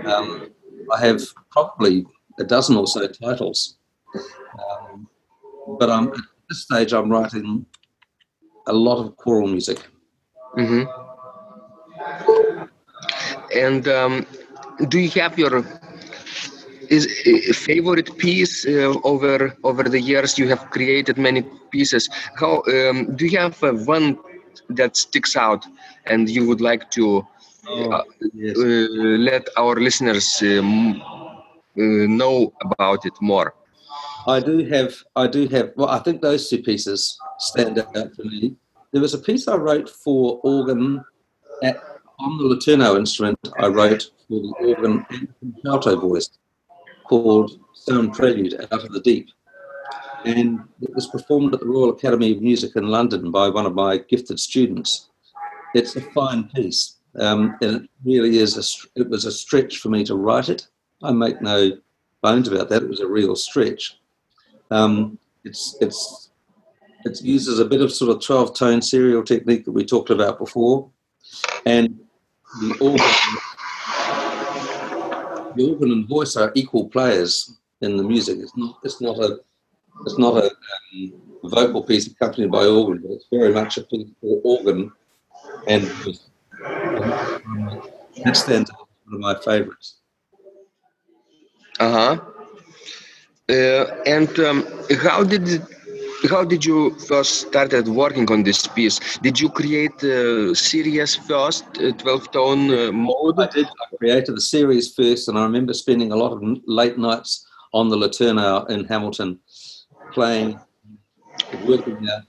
Um, 0.06 0.50
I 0.92 1.00
have 1.06 1.22
probably 1.52 2.06
a 2.40 2.44
dozen 2.44 2.76
or 2.76 2.88
so 2.88 3.08
titles, 3.08 3.78
um, 4.60 5.08
but 5.80 5.90
I'm 5.90 6.10
at 6.10 6.20
this 6.50 6.64
stage. 6.64 6.94
I'm 6.94 7.10
writing 7.10 7.66
a 8.68 8.74
lot 8.74 8.98
of 9.04 9.16
choral 9.18 9.48
music. 9.48 9.80
Mm-hmm. 10.58 10.84
And 13.56 13.88
um, 13.88 14.26
do 14.88 15.00
you 15.00 15.10
have 15.22 15.38
your 15.38 15.64
is 16.90 17.08
a 17.26 17.54
favorite 17.54 18.18
piece 18.18 18.66
uh, 18.66 18.94
over 19.04 19.56
over 19.64 19.84
the 19.84 20.00
years? 20.00 20.38
You 20.38 20.48
have 20.50 20.70
created 20.70 21.18
many 21.18 21.44
pieces. 21.72 22.10
How 22.36 22.64
um, 22.68 23.16
do 23.16 23.26
you 23.26 23.38
have 23.40 23.64
uh, 23.64 23.74
one 23.74 24.18
that 24.70 24.98
sticks 24.98 25.36
out, 25.36 25.66
and 26.06 26.30
you 26.30 26.48
would 26.48 26.62
like 26.62 26.92
to 26.92 27.26
uh, 27.68 28.02
yes. 28.34 28.58
uh, 28.58 28.88
let 29.30 29.48
our 29.58 29.76
listeners 29.76 30.42
uh, 30.42 30.62
know 31.76 32.54
about 32.62 33.06
it 33.06 33.14
more? 33.22 33.54
I 34.28 34.40
do 34.40 34.66
have, 34.66 34.96
I 35.16 35.28
do 35.28 35.48
have. 35.50 35.72
Well, 35.76 35.90
I 35.90 36.00
think 36.00 36.22
those 36.22 36.50
two 36.50 36.62
pieces 36.62 37.18
stand 37.40 37.80
out 37.80 38.16
for 38.16 38.24
me. 38.24 38.56
There 38.92 39.02
was 39.02 39.14
a 39.14 39.20
piece 39.20 39.48
I 39.48 39.56
wrote 39.56 39.90
for 39.90 40.40
organ 40.44 41.04
at, 41.62 41.78
on 42.20 42.38
the 42.38 42.56
Létourneau 42.56 42.98
instrument. 42.98 43.38
I 43.60 43.68
wrote 43.68 44.12
for 44.28 44.40
the 44.40 44.54
organ 44.60 45.06
and 45.10 45.28
contralto 45.40 46.00
voice 46.00 46.30
called 47.06 47.60
Sound 47.74 48.14
Prelude 48.14 48.56
Out 48.72 48.86
of 48.86 48.94
the 48.94 49.02
Deep, 49.02 49.30
and 50.26 50.62
it 50.82 50.94
was 50.96 51.08
performed 51.08 51.54
at 51.54 51.60
the 51.60 51.66
Royal 51.66 51.90
Academy 51.90 52.32
of 52.32 52.42
Music 52.42 52.76
in 52.76 52.88
London 52.88 53.32
by 53.32 53.50
one 53.50 53.66
of 53.66 53.76
my 53.76 53.98
gifted 53.98 54.40
students. 54.40 55.10
It's 55.76 55.96
a 55.96 56.02
fine 56.02 56.46
piece, 56.56 56.98
um, 57.20 57.58
and 57.62 57.84
it 57.84 57.90
really 58.04 58.38
is. 58.40 58.58
A, 58.58 59.00
it 59.00 59.10
was 59.10 59.26
a 59.26 59.32
stretch 59.32 59.78
for 59.78 59.90
me 59.90 60.04
to 60.06 60.16
write 60.16 60.50
it. 60.50 60.68
I 61.02 61.12
make 61.12 61.42
no 61.42 61.72
bones 62.22 62.48
about 62.48 62.70
that. 62.70 62.84
It 62.84 62.90
was 62.90 63.02
a 63.02 63.08
real 63.08 63.36
stretch. 63.36 64.00
Um, 64.72 65.20
it's 65.44 65.78
it's 65.82 66.32
it 67.06 67.22
uses 67.22 67.60
a 67.60 67.66
bit 67.66 67.82
of 67.82 67.94
sort 67.94 68.16
of 68.16 68.24
twelve 68.24 68.56
tone 68.56 68.82
serial 68.82 69.24
technique 69.24 69.66
that 69.66 69.72
we 69.72 69.86
talked 69.86 70.10
about 70.10 70.40
before, 70.40 70.90
and 71.66 72.00
the 72.62 72.72
organ, 72.80 72.98
the 75.56 75.70
organ 75.70 75.92
and 75.92 76.08
voice 76.08 76.36
are 76.36 76.52
equal 76.56 76.90
players 76.90 77.58
in 77.82 77.98
the 77.98 78.04
music. 78.04 78.40
It's 78.40 78.56
not 78.56 78.80
it's 78.84 79.02
not 79.02 79.20
a 79.20 79.40
it's 80.06 80.18
not 80.18 80.38
a 80.38 80.50
um, 80.96 81.22
vocal 81.44 81.84
piece 81.84 82.08
accompanied 82.08 82.52
by 82.52 82.66
organ, 82.66 83.02
but 83.04 83.12
it's 83.12 83.28
very 83.32 83.54
much 83.54 83.78
a 83.78 83.84
piece 83.84 84.10
for 84.22 84.42
organ 84.44 84.92
and 85.68 85.84
voice. 85.84 86.30
That 88.24 88.36
stands 88.36 88.72
out 88.72 88.88
one 89.06 89.16
of 89.16 89.20
my 89.20 89.36
favourites. 89.44 90.00
Uh-huh. 91.80 92.20
Uh, 93.50 93.86
and 94.06 94.40
um, 94.40 94.66
how 95.02 95.24
did 95.24 95.48
it, 95.50 95.62
how 96.30 96.44
did 96.44 96.64
you 96.64 96.92
first 97.08 97.48
started 97.48 97.88
working 97.88 98.32
on 98.32 98.44
this 98.44 98.66
piece? 98.68 99.18
Did 99.18 99.40
you 99.40 99.50
create 99.50 100.02
a 100.04 100.56
series 100.56 101.16
first, 101.16 101.66
uh, 101.82 101.92
12 101.92 102.32
tone 102.32 102.72
uh, 102.72 102.92
mode? 102.92 103.40
I 103.40 103.48
did. 103.48 103.66
I 103.66 103.96
created 103.98 104.36
the 104.36 104.42
series 104.42 104.94
first, 104.96 105.28
and 105.28 105.38
I 105.38 105.44
remember 105.44 105.74
spending 105.74 106.12
a 106.14 106.16
lot 106.16 106.32
of 106.32 106.42
late 106.66 106.98
nights 106.98 107.46
on 107.74 107.90
the 107.90 107.98
Létourneau 107.98 108.70
in 108.70 108.86
Hamilton, 108.86 109.40
playing, 110.14 110.60
working 111.66 112.02
there, 112.02 112.24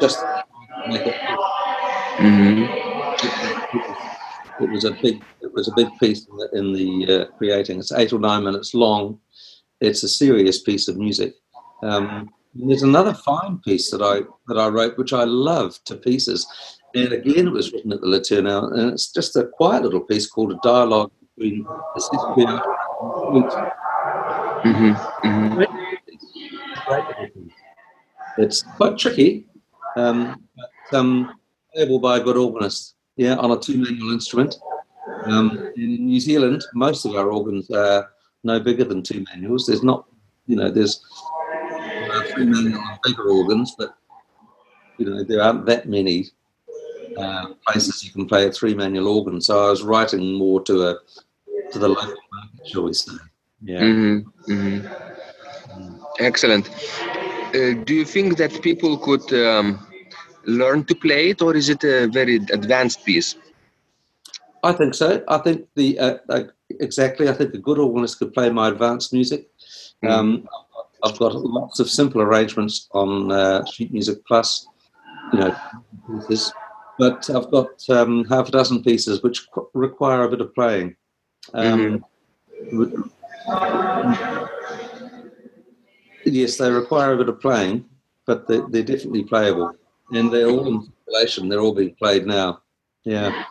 just 0.00 0.20
to 0.20 0.44
make 0.86 1.06
it. 1.06 1.16
hmm 2.18 2.83
It 4.60 4.70
was 4.70 4.84
a 4.84 4.92
big, 4.92 5.22
it 5.40 5.52
was 5.52 5.68
a 5.68 5.74
big 5.74 5.88
piece 5.98 6.26
in 6.26 6.36
the, 6.36 6.48
in 6.52 6.72
the 6.72 7.14
uh, 7.14 7.36
creating. 7.36 7.78
It's 7.78 7.92
eight 7.92 8.12
or 8.12 8.20
nine 8.20 8.44
minutes 8.44 8.74
long. 8.74 9.18
It's 9.80 10.02
a 10.02 10.08
serious 10.08 10.62
piece 10.62 10.88
of 10.88 10.96
music. 10.96 11.34
Um, 11.82 12.30
there's 12.54 12.82
another 12.82 13.14
fine 13.14 13.58
piece 13.58 13.90
that 13.90 14.00
I 14.00 14.20
that 14.46 14.58
I 14.58 14.68
wrote, 14.68 14.96
which 14.96 15.12
I 15.12 15.24
love 15.24 15.78
to 15.86 15.96
pieces. 15.96 16.46
And 16.94 17.12
again, 17.12 17.48
it 17.48 17.52
was 17.52 17.72
written 17.72 17.92
at 17.92 18.00
the 18.00 18.06
Létourneau, 18.06 18.72
and 18.72 18.92
it's 18.92 19.12
just 19.12 19.34
a 19.34 19.46
quiet 19.46 19.82
little 19.82 20.00
piece 20.00 20.28
called 20.28 20.52
a 20.52 20.58
dialogue 20.62 21.10
between 21.36 21.64
the 21.64 22.00
sister 22.00 22.62
hmm 24.62 24.92
hmm 25.22 25.62
It's 28.38 28.62
quite 28.62 28.96
tricky, 28.98 29.46
um, 29.96 30.42
but 30.56 30.98
um, 30.98 31.34
playable 31.74 31.98
by 31.98 32.18
a 32.18 32.20
good 32.20 32.36
organist. 32.36 32.94
Yeah, 33.16 33.36
on 33.36 33.52
a 33.52 33.58
two-manual 33.58 34.12
instrument. 34.12 34.56
Um, 35.24 35.72
in 35.76 36.06
New 36.06 36.20
Zealand, 36.20 36.64
most 36.74 37.04
of 37.04 37.14
our 37.14 37.30
organs 37.30 37.70
are 37.70 38.10
no 38.42 38.58
bigger 38.60 38.84
than 38.84 39.02
two 39.02 39.24
manuals. 39.32 39.66
There's 39.66 39.82
not, 39.82 40.06
you 40.46 40.56
know, 40.56 40.70
there's 40.70 41.00
uh, 42.10 42.22
three 42.32 42.46
manual 42.46 42.80
and 42.80 42.98
bigger 43.04 43.28
organs, 43.28 43.74
but 43.78 43.96
you 44.98 45.06
know 45.06 45.24
there 45.24 45.42
aren't 45.42 45.66
that 45.66 45.88
many 45.88 46.26
uh, 47.16 47.46
places 47.66 48.04
you 48.04 48.10
can 48.12 48.26
play 48.26 48.46
a 48.46 48.52
three 48.52 48.74
manual 48.74 49.08
organ. 49.08 49.40
So 49.40 49.66
I 49.66 49.70
was 49.70 49.82
writing 49.82 50.34
more 50.34 50.62
to 50.62 50.82
a 50.88 50.98
to 51.72 51.78
the 51.78 51.88
local 51.88 52.14
market, 52.32 52.68
shall 52.68 52.82
we 52.82 52.94
say? 52.94 53.12
Yeah. 53.62 53.80
hmm 53.80 54.18
hmm 54.46 54.78
Excellent. 56.18 56.68
Uh, 57.54 57.74
do 57.84 57.94
you 57.94 58.04
think 58.04 58.36
that 58.36 58.62
people 58.62 58.98
could 58.98 59.32
um, 59.32 59.84
learn 60.46 60.84
to 60.84 60.94
play 60.94 61.30
it, 61.30 61.42
or 61.42 61.54
is 61.56 61.68
it 61.68 61.84
a 61.84 62.06
very 62.08 62.36
advanced 62.36 63.04
piece? 63.04 63.36
I 64.62 64.72
think 64.72 64.94
so. 64.94 65.22
I 65.28 65.38
think 65.38 65.66
the 65.74 65.98
uh, 65.98 66.16
uh, 66.28 66.42
exactly. 66.80 67.28
I 67.28 67.32
think 67.32 67.52
a 67.54 67.58
good 67.58 67.78
organist 67.78 68.18
could 68.18 68.32
play 68.32 68.50
my 68.50 68.68
advanced 68.68 69.12
music. 69.12 69.48
Um, 70.08 70.48
I've 71.02 71.18
got 71.18 71.34
lots 71.34 71.80
of 71.80 71.88
simple 71.90 72.20
arrangements 72.22 72.88
on 72.92 73.30
uh, 73.30 73.64
Sheet 73.66 73.92
Music 73.92 74.24
Plus, 74.26 74.66
you 75.32 75.38
know, 75.40 75.56
pieces, 76.28 76.52
but 76.98 77.28
I've 77.30 77.50
got 77.50 77.88
um, 77.90 78.24
half 78.26 78.48
a 78.48 78.52
dozen 78.52 78.82
pieces 78.82 79.22
which 79.22 79.50
qu- 79.50 79.68
require 79.74 80.24
a 80.24 80.30
bit 80.30 80.40
of 80.40 80.54
playing. 80.54 80.96
Um, 81.52 82.04
would- 82.72 83.10
Yes, 86.26 86.56
they 86.56 86.70
require 86.70 87.12
a 87.12 87.16
bit 87.18 87.28
of 87.28 87.38
playing, 87.40 87.84
but 88.26 88.48
they're, 88.48 88.66
they're 88.70 88.82
definitely 88.82 89.24
playable, 89.24 89.72
and 90.12 90.32
they're 90.32 90.48
all 90.48 90.66
in 90.66 90.86
circulation. 91.06 91.48
They're 91.48 91.60
all 91.60 91.74
being 91.74 91.94
played 91.96 92.26
now. 92.26 92.60
Yeah. 93.04 93.44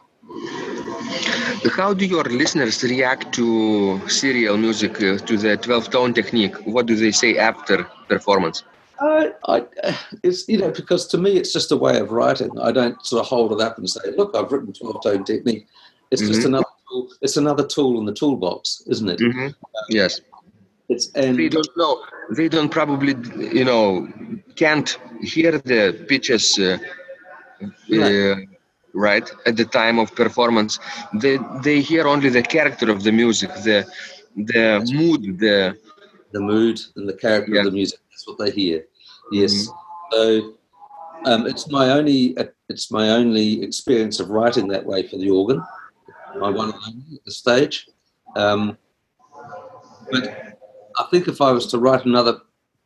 How 1.71 1.93
do 1.93 2.05
your 2.05 2.23
listeners 2.23 2.83
react 2.83 3.33
to 3.35 4.07
serial 4.09 4.57
music, 4.57 4.95
uh, 5.01 5.17
to 5.17 5.37
the 5.37 5.57
12 5.57 5.89
tone 5.89 6.13
technique? 6.13 6.55
What 6.65 6.85
do 6.85 6.95
they 6.95 7.11
say 7.11 7.37
after 7.37 7.83
performance? 8.07 8.63
I, 8.99 9.31
I, 9.47 9.65
it's 10.23 10.47
you 10.47 10.57
know 10.59 10.71
because 10.71 11.07
to 11.07 11.17
me 11.17 11.31
it's 11.37 11.51
just 11.51 11.71
a 11.71 11.77
way 11.77 11.99
of 11.99 12.11
writing. 12.11 12.51
I 12.59 12.71
don't 12.71 13.03
sort 13.05 13.21
of 13.21 13.27
hold 13.27 13.51
it 13.51 13.59
up 13.59 13.77
and 13.77 13.89
say, 13.89 13.99
"Look, 14.15 14.35
I've 14.35 14.51
written 14.51 14.71
twelve 14.71 15.01
tone 15.03 15.23
technique." 15.23 15.67
It's 16.11 16.21
just 16.21 16.41
Mhm. 16.41 16.45
another 16.45 16.65
tool, 16.89 17.09
it's 17.21 17.37
another 17.37 17.65
tool 17.65 17.99
in 17.99 18.05
the 18.05 18.13
toolbox, 18.13 18.83
isn't 18.87 19.09
it? 19.09 19.19
hmm 19.19 19.47
Yes. 19.89 20.21
It's 20.89 21.09
and 21.15 21.37
They 21.37 21.49
don't 21.49 21.67
know. 21.75 22.03
They 22.31 22.47
don't 22.49 22.69
probably, 22.69 23.15
you 23.53 23.65
know, 23.65 24.07
can't 24.55 24.97
hear 25.21 25.51
the 25.57 26.05
pitches, 26.07 26.57
uh, 26.59 26.77
uh, 27.93 28.35
right 28.93 29.29
at 29.45 29.55
the 29.57 29.65
time 29.65 29.99
of 29.99 30.15
performance. 30.15 30.79
They 31.13 31.37
they 31.63 31.81
hear 31.81 32.07
only 32.07 32.29
the 32.29 32.43
character 32.43 32.89
of 32.91 33.03
the 33.03 33.11
music, 33.11 33.51
the 33.63 33.85
the 34.35 34.81
mood, 34.93 35.39
the 35.39 35.75
the 36.31 36.39
mood 36.39 36.79
and 36.95 37.07
the 37.07 37.13
character 37.13 37.55
Yeah. 37.55 37.59
of 37.59 37.65
the 37.65 37.71
music. 37.71 37.99
That's 38.11 38.27
what 38.27 38.37
they 38.39 38.51
hear. 38.51 38.85
Yes. 39.31 39.69
So 40.11 40.53
um, 41.25 41.47
it's 41.47 41.69
my 41.69 41.89
only 41.91 42.35
it's 42.69 42.91
my 42.91 43.09
only 43.09 43.63
experience 43.63 44.19
of 44.19 44.29
writing 44.29 44.67
that 44.69 44.85
way 44.85 45.07
for 45.07 45.17
the 45.17 45.29
organ. 45.29 45.61
My 46.39 46.49
one 46.49 46.69
at 46.69 47.25
the 47.25 47.31
stage. 47.31 47.87
Um, 48.35 48.77
but 50.11 50.52
I 50.97 51.05
think 51.11 51.27
if 51.27 51.41
I 51.41 51.51
was 51.51 51.67
to 51.67 51.77
write 51.77 52.05
another 52.05 52.39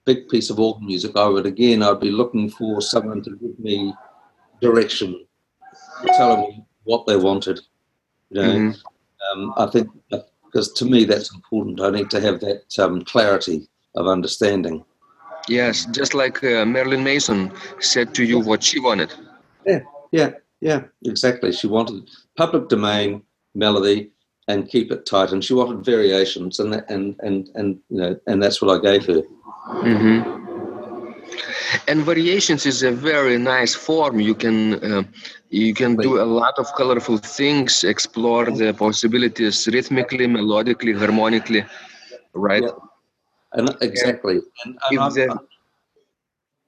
big 0.06 0.30
piece 0.30 0.50
of 0.50 0.60
organ 0.60 0.86
music, 0.88 1.12
I 1.16 1.28
would 1.28 1.46
again 1.46 1.84
I'd 1.84 2.00
be 2.00 2.12
looking 2.12 2.50
for 2.50 2.82
someone 2.82 3.22
to 3.24 3.32
give 3.32 3.58
me 3.60 3.94
direction, 4.62 5.26
telling 6.16 6.42
me 6.42 6.66
what 6.84 7.06
they 7.06 7.18
wanted. 7.18 7.60
You 8.30 8.42
know, 8.42 8.54
Mhm. 8.60 8.78
um, 9.34 9.54
I 9.58 9.66
think 9.68 9.90
because 10.46 10.72
to 10.74 10.86
me 10.86 11.06
that's 11.06 11.34
important. 11.34 11.82
I 11.82 11.90
need 11.90 12.10
to 12.12 12.20
have 12.22 12.40
that 12.42 12.64
um, 12.80 13.04
clarity 13.04 13.68
of 13.96 14.08
understanding. 14.08 14.84
yes, 15.50 15.86
just 15.92 16.14
like 16.14 16.44
uh, 16.44 16.66
Marilyn 16.66 17.04
Mason 17.04 17.52
said 17.80 18.14
to 18.16 18.24
you 18.24 18.38
what 18.40 18.62
she 18.64 18.80
wanted. 18.80 19.14
Yeah, 19.66 19.80
Yeah, 20.12 20.32
yeah, 20.62 20.82
exactly. 21.06 21.52
She 21.54 21.68
wanted 21.68 22.10
public 22.36 22.68
domain 22.70 23.22
melody 23.56 24.12
and 24.48 24.70
keep 24.70 24.92
it 24.92 25.06
tight, 25.06 25.32
and 25.32 25.44
she 25.44 25.54
wanted 25.54 25.84
variations, 25.84 26.60
and 26.60 26.74
that, 26.74 26.90
and 26.90 27.16
and 27.20 27.50
and 27.56 27.80
you 27.90 27.98
know, 28.02 28.20
and 28.28 28.42
that's 28.42 28.62
what 28.62 28.72
I 28.76 28.80
gave 28.82 29.06
her. 29.08 29.22
hmm 29.88 30.20
And 31.88 32.04
variations 32.04 32.66
is 32.66 32.84
a 32.84 32.92
very 32.92 33.38
nice 33.38 33.76
form. 33.76 34.20
You 34.20 34.36
can 34.36 34.58
uh, 34.84 35.04
you 35.50 35.74
can 35.74 35.96
do 35.96 36.22
a 36.22 36.28
lot 36.42 36.56
of 36.58 36.68
colorful 36.76 37.18
things, 37.18 37.84
explore 37.84 38.46
the 38.46 38.74
possibilities 38.74 39.68
rhythmically, 39.68 40.28
melodically, 40.28 40.98
harmonically, 40.98 41.66
right? 42.34 42.64
Yeah. 42.64 42.72
And 43.54 43.76
exactly. 43.82 44.40
And, 44.66 44.78
and 44.90 45.40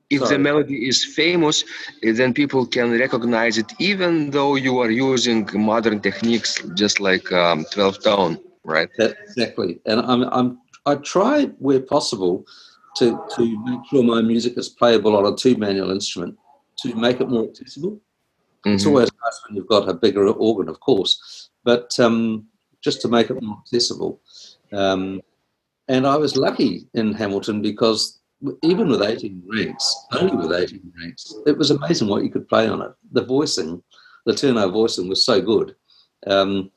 If 0.10 0.22
I'm- 0.22 0.30
the 0.30 0.34
Sorry. 0.36 0.44
melody 0.44 0.88
is 0.88 1.06
famous, 1.06 1.64
eh, 2.04 2.12
then 2.14 2.34
people 2.34 2.66
can 2.66 2.92
recognize 2.92 3.58
it, 3.58 3.72
even 3.80 4.32
though 4.32 4.56
you 4.56 4.80
are 4.80 4.90
using 4.90 5.48
modern 5.54 6.00
techniques, 6.02 6.60
just 6.74 7.00
like 7.00 7.32
um, 7.32 7.66
12 7.72 8.04
tone, 8.04 8.40
right? 8.64 8.90
That, 8.98 9.18
exactly. 9.24 9.80
And 9.86 10.02
I'm, 10.02 10.24
I'm, 10.24 10.58
I 10.88 10.96
try 10.96 11.46
where 11.60 11.80
possible 11.80 12.46
to, 12.98 13.20
to 13.36 13.64
make 13.66 13.82
sure 13.90 14.04
my 14.04 14.22
music 14.22 14.58
is 14.58 14.70
playable 14.70 15.16
on 15.16 15.32
a 15.32 15.36
two 15.36 15.56
manual 15.58 15.92
instrument 15.92 16.38
to 16.80 16.96
make 16.96 17.22
it 17.22 17.30
more 17.30 17.44
accessible. 17.48 18.02
It's 18.66 18.84
Mhm. 18.84 18.88
always 18.88 19.10
nice 19.24 19.40
when 19.48 19.56
you've 19.56 19.68
got 19.68 19.88
a 19.88 19.94
bigger 19.94 20.28
organ, 20.28 20.68
of 20.70 20.80
course, 20.80 21.50
but 21.64 21.98
um, 22.00 22.48
just 22.82 23.00
to 23.02 23.08
make 23.08 23.30
it 23.30 23.42
more 23.42 23.58
accessible. 23.62 24.20
Um, 24.74 25.22
and 25.88 26.06
I 26.08 26.18
was 26.18 26.36
lucky 26.36 26.88
in 26.94 27.14
Hamilton 27.14 27.62
because 27.62 28.19
even 28.64 28.88
with 28.88 29.02
18 29.02 29.44
ranks, 29.48 30.06
only 30.14 30.36
with 30.36 30.54
18 30.54 30.94
ranks, 31.02 31.34
it 31.46 31.58
was 31.58 31.72
amazing 31.72 32.08
what 32.08 32.24
you 32.24 32.30
could 32.30 32.48
play 32.48 32.68
on 32.68 32.82
it. 32.82 32.92
The 33.12 33.26
voicing, 33.26 33.82
the 34.26 34.34
tenor 34.34 34.68
voicing 34.68 35.10
was 35.10 35.26
so 35.26 35.42
good. 35.42 35.76
Um, 36.28 36.72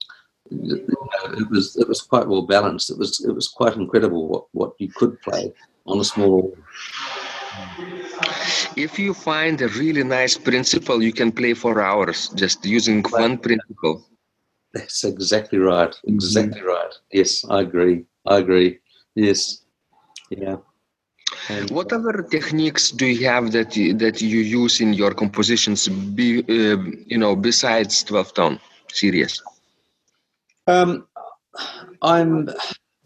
you 0.50 0.86
know, 0.88 1.32
it 1.32 1.50
was 1.50 1.76
it 1.76 1.88
was 1.88 2.02
quite 2.02 2.26
well 2.26 2.42
balanced. 2.42 2.90
It 2.90 2.98
was 2.98 3.24
it 3.24 3.32
was 3.32 3.48
quite 3.48 3.76
incredible 3.76 4.28
what, 4.28 4.44
what 4.52 4.72
you 4.78 4.88
could 4.88 5.20
play 5.22 5.52
on 5.86 6.00
a 6.00 6.04
small 6.04 6.34
organ. 6.34 6.64
If 8.76 8.98
you 8.98 9.14
find 9.14 9.60
a 9.60 9.68
really 9.68 10.02
nice 10.02 10.36
principal, 10.36 11.02
you 11.02 11.12
can 11.12 11.30
play 11.30 11.54
for 11.54 11.82
hours 11.82 12.28
just 12.30 12.64
using 12.64 13.02
one 13.10 13.38
principal. 13.38 14.04
That's 14.72 15.04
exactly 15.04 15.58
right. 15.58 15.94
Exactly 16.06 16.62
right. 16.62 16.94
Yes, 17.12 17.44
I 17.48 17.60
agree. 17.60 18.04
I 18.26 18.38
agree. 18.38 18.78
Yes. 19.14 19.64
Yeah. 20.30 20.56
And, 21.48 21.70
What 21.70 21.92
other 21.92 22.22
techniques 22.22 22.90
do 22.90 23.06
you 23.06 23.26
have 23.28 23.52
that 23.52 23.76
you, 23.76 23.94
that 23.94 24.22
you 24.22 24.40
use 24.40 24.80
in 24.80 24.92
your 24.92 25.12
compositions? 25.12 25.88
Be, 25.88 26.40
uh, 26.40 26.78
you 27.06 27.18
know, 27.18 27.34
besides 27.34 28.02
twelve 28.04 28.32
tone 28.34 28.60
series. 28.92 29.42
Um, 30.66 31.06
I'm 32.02 32.48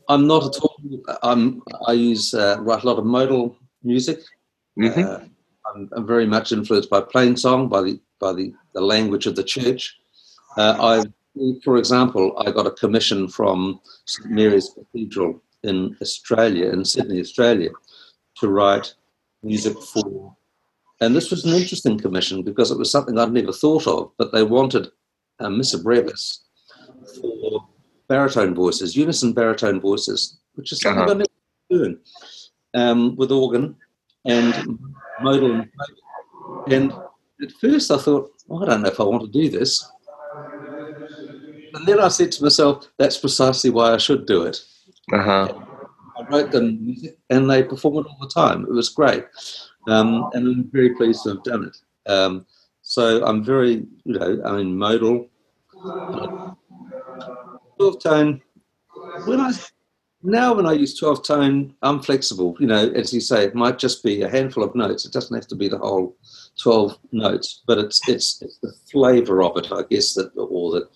I'm 0.09 0.27
not 0.27 0.44
at 0.46 0.61
all. 0.62 0.77
I'm 1.22 1.62
I 1.87 1.92
use 1.92 2.35
uh, 2.35 2.57
write 2.61 2.83
a 2.83 2.87
lot 2.87 2.99
of 2.99 3.07
modal 3.07 3.57
music. 3.83 4.20
Mhm. 4.79 5.05
Uh, 5.05 5.20
I'm, 5.75 5.88
I'm 5.96 6.07
very 6.07 6.27
much 6.27 6.53
influenced 6.53 6.90
by 6.90 7.01
plain 7.01 7.37
song, 7.37 7.68
by 7.68 7.83
the 7.83 8.01
by 8.20 8.33
the, 8.33 8.53
the 8.75 8.81
language 8.81 9.27
of 9.27 9.37
the 9.37 9.44
church. 9.44 9.96
Uh, 10.57 10.77
I, 10.81 11.05
for 11.64 11.77
example, 11.77 12.35
I 12.46 12.51
got 12.51 12.66
a 12.66 12.70
commission 12.70 13.29
from 13.29 13.81
St 14.07 14.31
Mary's 14.31 14.70
Cathedral 14.75 15.42
in 15.62 15.96
Australia, 16.01 16.70
in 16.70 16.85
Sydney, 16.85 17.20
Australia, 17.20 17.70
to 18.40 18.49
write 18.49 18.94
music 19.42 19.77
for. 19.81 20.35
And 21.01 21.14
this 21.14 21.31
was 21.31 21.44
an 21.44 21.53
interesting 21.55 21.99
commission 21.99 22.42
because 22.42 22.70
it 22.70 22.79
was 22.79 22.90
something 22.90 23.18
I'd 23.18 23.33
never 23.33 23.53
thought 23.53 23.87
of, 23.87 24.12
but 24.18 24.33
they 24.33 24.42
wanted 24.42 24.88
a 25.40 25.51
Missa 25.51 25.79
Brevis 25.79 26.44
for 27.20 27.66
baritone 28.09 28.55
voices, 28.55 28.96
unison 28.96 29.33
baritone 29.33 29.81
voices, 29.81 30.38
which 30.55 30.72
is 30.72 30.81
something 30.81 31.03
Uh-huh. 31.03 31.11
I've 31.11 31.18
never 31.18 31.29
doing 31.68 31.99
um, 32.75 33.16
with 33.16 33.31
organ 33.33 33.77
and 34.25 34.79
modal. 35.20 35.53
and 35.53 35.70
plate. 35.72 36.72
And 36.75 36.92
at 37.42 37.53
first 37.61 37.90
I 37.90 37.99
thought, 37.99 38.31
oh, 38.49 38.62
I 38.62 38.66
don't 38.66 38.83
know 38.83 38.88
if 38.88 39.01
I 39.01 39.05
want 39.05 39.22
to 39.25 39.29
do 39.42 39.51
this. 39.51 39.90
And 41.75 41.87
then 41.87 42.01
I 42.01 42.09
said 42.09 42.33
to 42.33 42.42
myself, 42.42 42.88
that's 42.96 43.18
precisely 43.18 43.68
why 43.70 43.92
I 43.92 43.99
should 43.99 44.25
do 44.27 44.42
it. 44.44 44.59
Uh-huh. 45.12 45.53
I 46.18 46.22
wrote 46.29 46.50
them 46.50 46.96
and 47.31 47.50
they 47.50 47.62
perform 47.62 47.98
it 47.98 48.07
all 48.07 48.18
the 48.20 48.29
time. 48.29 48.62
It 48.62 48.72
was 48.72 48.88
great. 48.88 49.24
Um, 49.88 50.31
and 50.33 50.46
I'm 50.46 50.70
very 50.70 50.94
pleased 50.94 51.22
to 51.24 51.31
have 51.31 51.42
done 51.44 51.64
it. 51.64 52.11
Um, 52.11 52.46
so 52.83 53.24
I'm 53.24 53.44
very, 53.44 53.87
you 54.05 54.18
know, 54.18 54.42
I 54.44 54.57
mean, 54.57 54.76
modal, 54.76 55.29
12 57.79 58.02
tone. 58.02 58.42
When 59.24 59.40
I 59.40 59.52
now 60.22 60.55
when 60.55 60.66
I 60.66 60.72
use 60.72 60.98
12 60.98 61.24
tone, 61.24 61.74
I'm 61.83 62.02
flexible. 62.02 62.57
You 62.59 62.66
know, 62.66 62.90
as 62.90 63.12
you 63.12 63.20
say, 63.20 63.44
it 63.44 63.55
might 63.55 63.79
just 63.79 64.02
be 64.02 64.22
a 64.22 64.29
handful 64.29 64.64
of 64.64 64.74
notes. 64.74 65.05
It 65.05 65.12
doesn't 65.12 65.35
have 65.35 65.46
to 65.48 65.55
be 65.55 65.68
the 65.68 65.79
whole 65.79 66.16
12 66.61 66.98
notes, 67.12 67.62
but 67.66 67.79
it's 67.79 68.09
it's, 68.09 68.42
it's 68.42 68.59
the 68.59 68.72
flavor 68.90 69.42
of 69.42 69.57
it, 69.57 69.68
I 69.70 69.83
guess, 69.88 70.14
that 70.14 70.33
or 70.37 70.72
the 70.72 70.88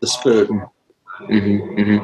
the 0.00 0.06
spirit. 0.06 0.50
Hmm 1.28 1.58
hmm 1.80 1.98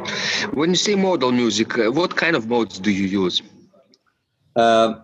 When 0.59 0.71
you 0.71 0.77
say 0.77 0.95
modal 0.95 1.33
music, 1.33 1.79
uh, 1.79 1.91
what 1.91 2.17
kind 2.17 2.37
of 2.37 2.49
modes 2.49 2.79
do 2.79 2.91
you 2.91 3.07
use? 3.25 3.43
Um, 4.57 5.03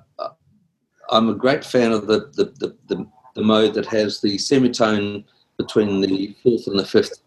I'm 1.11 1.29
a 1.29 1.35
great 1.35 1.65
fan 1.65 1.93
of 1.93 2.07
the 2.07 2.31
the, 2.37 2.45
the, 2.61 2.77
the 2.89 3.07
the 3.35 3.43
mode 3.43 3.75
that 3.75 3.87
has 3.87 4.21
the 4.21 4.39
semitone 4.39 5.25
between 5.59 6.01
the 6.01 6.35
fourth 6.43 6.67
and 6.67 6.79
the 6.79 6.85
fifth 6.85 7.23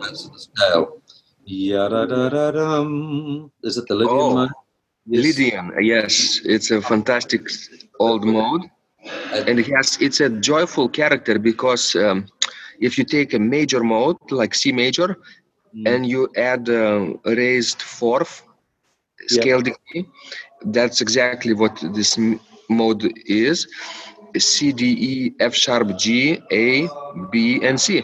notes 0.00 0.24
of 0.26 0.32
the 0.32 0.38
scale. 0.38 1.00
Is 3.62 3.76
it 3.78 3.86
the 3.88 3.94
Lydian 3.94 4.18
Oh. 4.20 4.34
mode? 4.34 4.50
Yes. 5.06 5.24
Lydian, 5.24 5.72
yes, 5.82 6.40
it's 6.44 6.70
a 6.70 6.80
fantastic 6.80 7.42
old 7.98 8.24
mode, 8.24 8.62
and 9.46 9.58
it 9.58 9.66
has 9.76 9.98
it's 10.00 10.20
a 10.20 10.30
joyful 10.30 10.88
character 10.88 11.38
because 11.38 11.94
um, 11.94 12.26
if 12.80 12.96
you 12.98 13.04
take 13.04 13.34
a 13.34 13.38
major 13.38 13.82
mode 13.84 14.16
like 14.30 14.54
C 14.54 14.72
major. 14.72 15.16
And 15.84 16.06
you 16.06 16.28
add 16.36 16.68
a 16.68 17.14
raised 17.24 17.82
fourth 17.82 18.42
scale 19.26 19.60
degree, 19.60 20.06
that's 20.64 21.00
exactly 21.00 21.52
what 21.54 21.76
this 21.94 22.18
mode 22.68 23.04
is: 23.26 23.66
C, 24.36 24.72
D, 24.72 24.82
E, 25.12 25.32
F 25.40 25.54
sharp, 25.54 25.96
G, 25.98 26.38
A, 26.50 26.88
B, 27.32 27.60
and 27.62 27.80
C. 27.80 28.02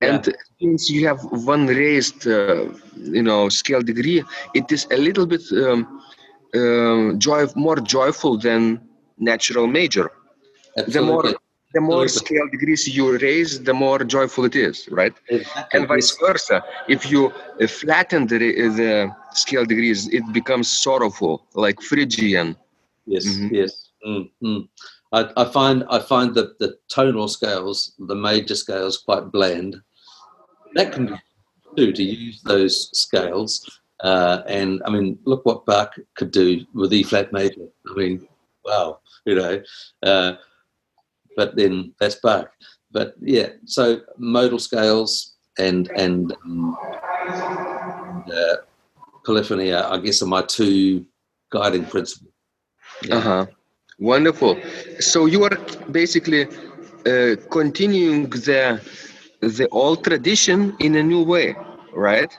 And 0.00 0.22
since 0.60 0.90
you 0.90 1.06
have 1.06 1.20
one 1.52 1.66
raised, 1.66 2.26
uh, 2.26 2.64
you 2.96 3.22
know, 3.22 3.48
scale 3.48 3.80
degree, 3.82 4.22
it 4.54 4.70
is 4.70 4.86
a 4.90 4.96
little 4.96 5.26
bit 5.26 5.42
um, 5.52 6.00
um, 6.54 7.18
joy, 7.18 7.46
more 7.54 7.76
joyful 7.76 8.38
than 8.38 8.80
natural 9.18 9.66
major. 9.66 10.10
The 10.86 11.02
more, 11.02 11.24
Absolutely. 11.24 11.36
The 11.74 11.80
more 11.80 12.08
scale 12.08 12.48
degrees 12.50 12.86
you 12.88 13.18
raise, 13.18 13.62
the 13.62 13.74
more 13.74 14.04
joyful 14.04 14.44
it 14.44 14.56
is, 14.56 14.88
right? 14.90 15.14
Exactly. 15.28 15.78
And 15.78 15.88
vice 15.88 16.16
versa. 16.20 16.62
If 16.88 17.10
you 17.10 17.32
uh, 17.60 17.66
flatten 17.66 18.26
the, 18.26 18.38
the 18.38 19.14
scale 19.32 19.64
degrees, 19.64 20.08
it 20.08 20.24
becomes 20.32 20.70
sorrowful, 20.70 21.46
like 21.54 21.80
Phrygian. 21.80 22.56
Yes, 23.06 23.26
Mhm. 23.26 23.50
yes. 23.52 23.72
Mm, 24.06 24.30
mm. 24.44 24.68
I, 25.12 25.30
I 25.36 25.44
find 25.44 25.84
I 25.90 25.98
find 26.00 26.34
that 26.34 26.58
the 26.58 26.76
tonal 26.88 27.28
scales, 27.28 27.92
the 27.98 28.14
major 28.14 28.54
scales, 28.54 28.98
quite 28.98 29.30
bland. 29.30 29.76
That 30.74 30.92
can 30.92 31.06
be 31.06 31.14
too 31.76 31.92
to 31.92 32.02
use 32.02 32.42
those 32.42 32.88
scales. 32.98 33.52
Uh, 34.02 34.42
and 34.48 34.82
I 34.86 34.90
mean, 34.90 35.18
look 35.24 35.44
what 35.46 35.64
Bach 35.66 35.94
could 36.16 36.32
do 36.32 36.64
with 36.74 36.92
E 36.92 37.02
flat 37.04 37.32
major. 37.32 37.66
I 37.90 37.94
mean, 37.94 38.26
wow, 38.64 39.00
you 39.24 39.34
know. 39.36 39.62
Uh, 40.02 40.32
but 41.36 41.56
then 41.56 41.94
that's 41.98 42.16
Bach. 42.16 42.50
But 42.90 43.14
yeah, 43.20 43.48
so 43.64 44.00
modal 44.18 44.58
scales 44.58 45.34
and 45.58 45.90
and, 45.96 46.32
um, 46.44 46.76
uh, 48.26 48.56
polyphony, 49.24 49.72
are, 49.72 49.92
I 49.92 49.98
guess, 49.98 50.22
are 50.22 50.26
my 50.26 50.42
two 50.42 51.04
guiding 51.50 51.84
principles. 51.86 52.32
Yeah. 53.02 53.16
Uh 53.16 53.20
huh. 53.20 53.46
Wonderful. 53.98 54.58
So 55.00 55.26
you 55.26 55.44
are 55.44 55.56
basically 55.90 56.48
uh, 57.06 57.36
continuing 57.50 58.28
the 58.30 58.80
the 59.40 59.68
old 59.70 60.04
tradition 60.04 60.76
in 60.78 60.96
a 60.96 61.02
new 61.02 61.22
way, 61.22 61.54
right? 61.94 62.32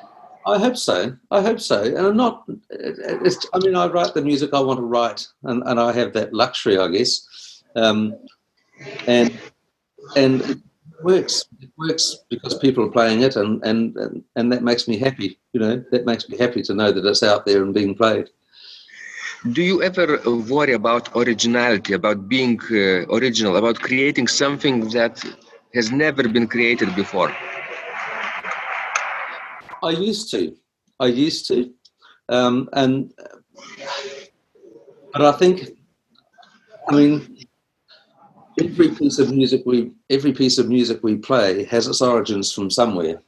I 0.45 0.57
hope 0.57 0.77
so. 0.77 1.15
I 1.31 1.41
hope 1.41 1.59
so. 1.59 1.83
And 1.83 1.97
I'm 1.97 2.17
not. 2.17 2.43
It's, 2.69 3.45
I 3.53 3.59
mean, 3.59 3.75
I 3.75 3.87
write 3.87 4.13
the 4.13 4.21
music 4.21 4.49
I 4.53 4.59
want 4.59 4.79
to 4.79 4.85
write, 4.85 5.27
and, 5.43 5.63
and 5.65 5.79
I 5.79 5.91
have 5.93 6.13
that 6.13 6.33
luxury, 6.33 6.77
I 6.77 6.87
guess. 6.89 7.63
Um, 7.75 8.15
and 9.07 9.37
and 10.15 10.41
it 10.41 10.59
works. 11.03 11.45
It 11.61 11.71
works 11.77 12.17
because 12.29 12.57
people 12.57 12.85
are 12.85 12.91
playing 12.91 13.21
it, 13.21 13.35
and, 13.35 13.63
and 13.63 13.95
and 13.97 14.23
and 14.35 14.51
that 14.51 14.63
makes 14.63 14.87
me 14.87 14.97
happy. 14.97 15.39
You 15.53 15.59
know, 15.59 15.83
that 15.91 16.05
makes 16.05 16.27
me 16.29 16.37
happy 16.37 16.61
to 16.63 16.73
know 16.73 16.91
that 16.91 17.05
it's 17.05 17.23
out 17.23 17.45
there 17.45 17.63
and 17.63 17.73
being 17.73 17.95
played. 17.95 18.29
Do 19.51 19.61
you 19.61 19.83
ever 19.83 20.21
worry 20.25 20.73
about 20.73 21.09
originality, 21.15 21.93
about 21.93 22.29
being 22.29 22.59
uh, 22.71 23.05
original, 23.17 23.57
about 23.57 23.79
creating 23.79 24.27
something 24.27 24.87
that 24.91 25.21
has 25.73 25.91
never 25.91 26.29
been 26.29 26.47
created 26.47 26.95
before? 26.95 27.35
I 29.83 29.89
used 29.89 30.31
to. 30.31 30.55
I 30.99 31.07
used 31.07 31.47
to. 31.49 31.73
Um, 32.29 32.69
and 32.71 33.13
but 35.11 35.21
I 35.21 35.31
think, 35.33 35.71
I 36.87 36.95
mean, 36.95 37.37
every 38.63 38.89
piece 38.89 39.19
of 39.19 39.31
music 39.31 39.63
we 39.65 39.91
every 40.09 40.33
piece 40.33 40.57
of 40.57 40.69
music 40.69 41.03
we 41.03 41.15
play 41.15 41.63
has 41.65 41.87
its 41.87 42.01
origins 42.01 42.51
from 42.51 42.69
somewhere. 42.69 43.21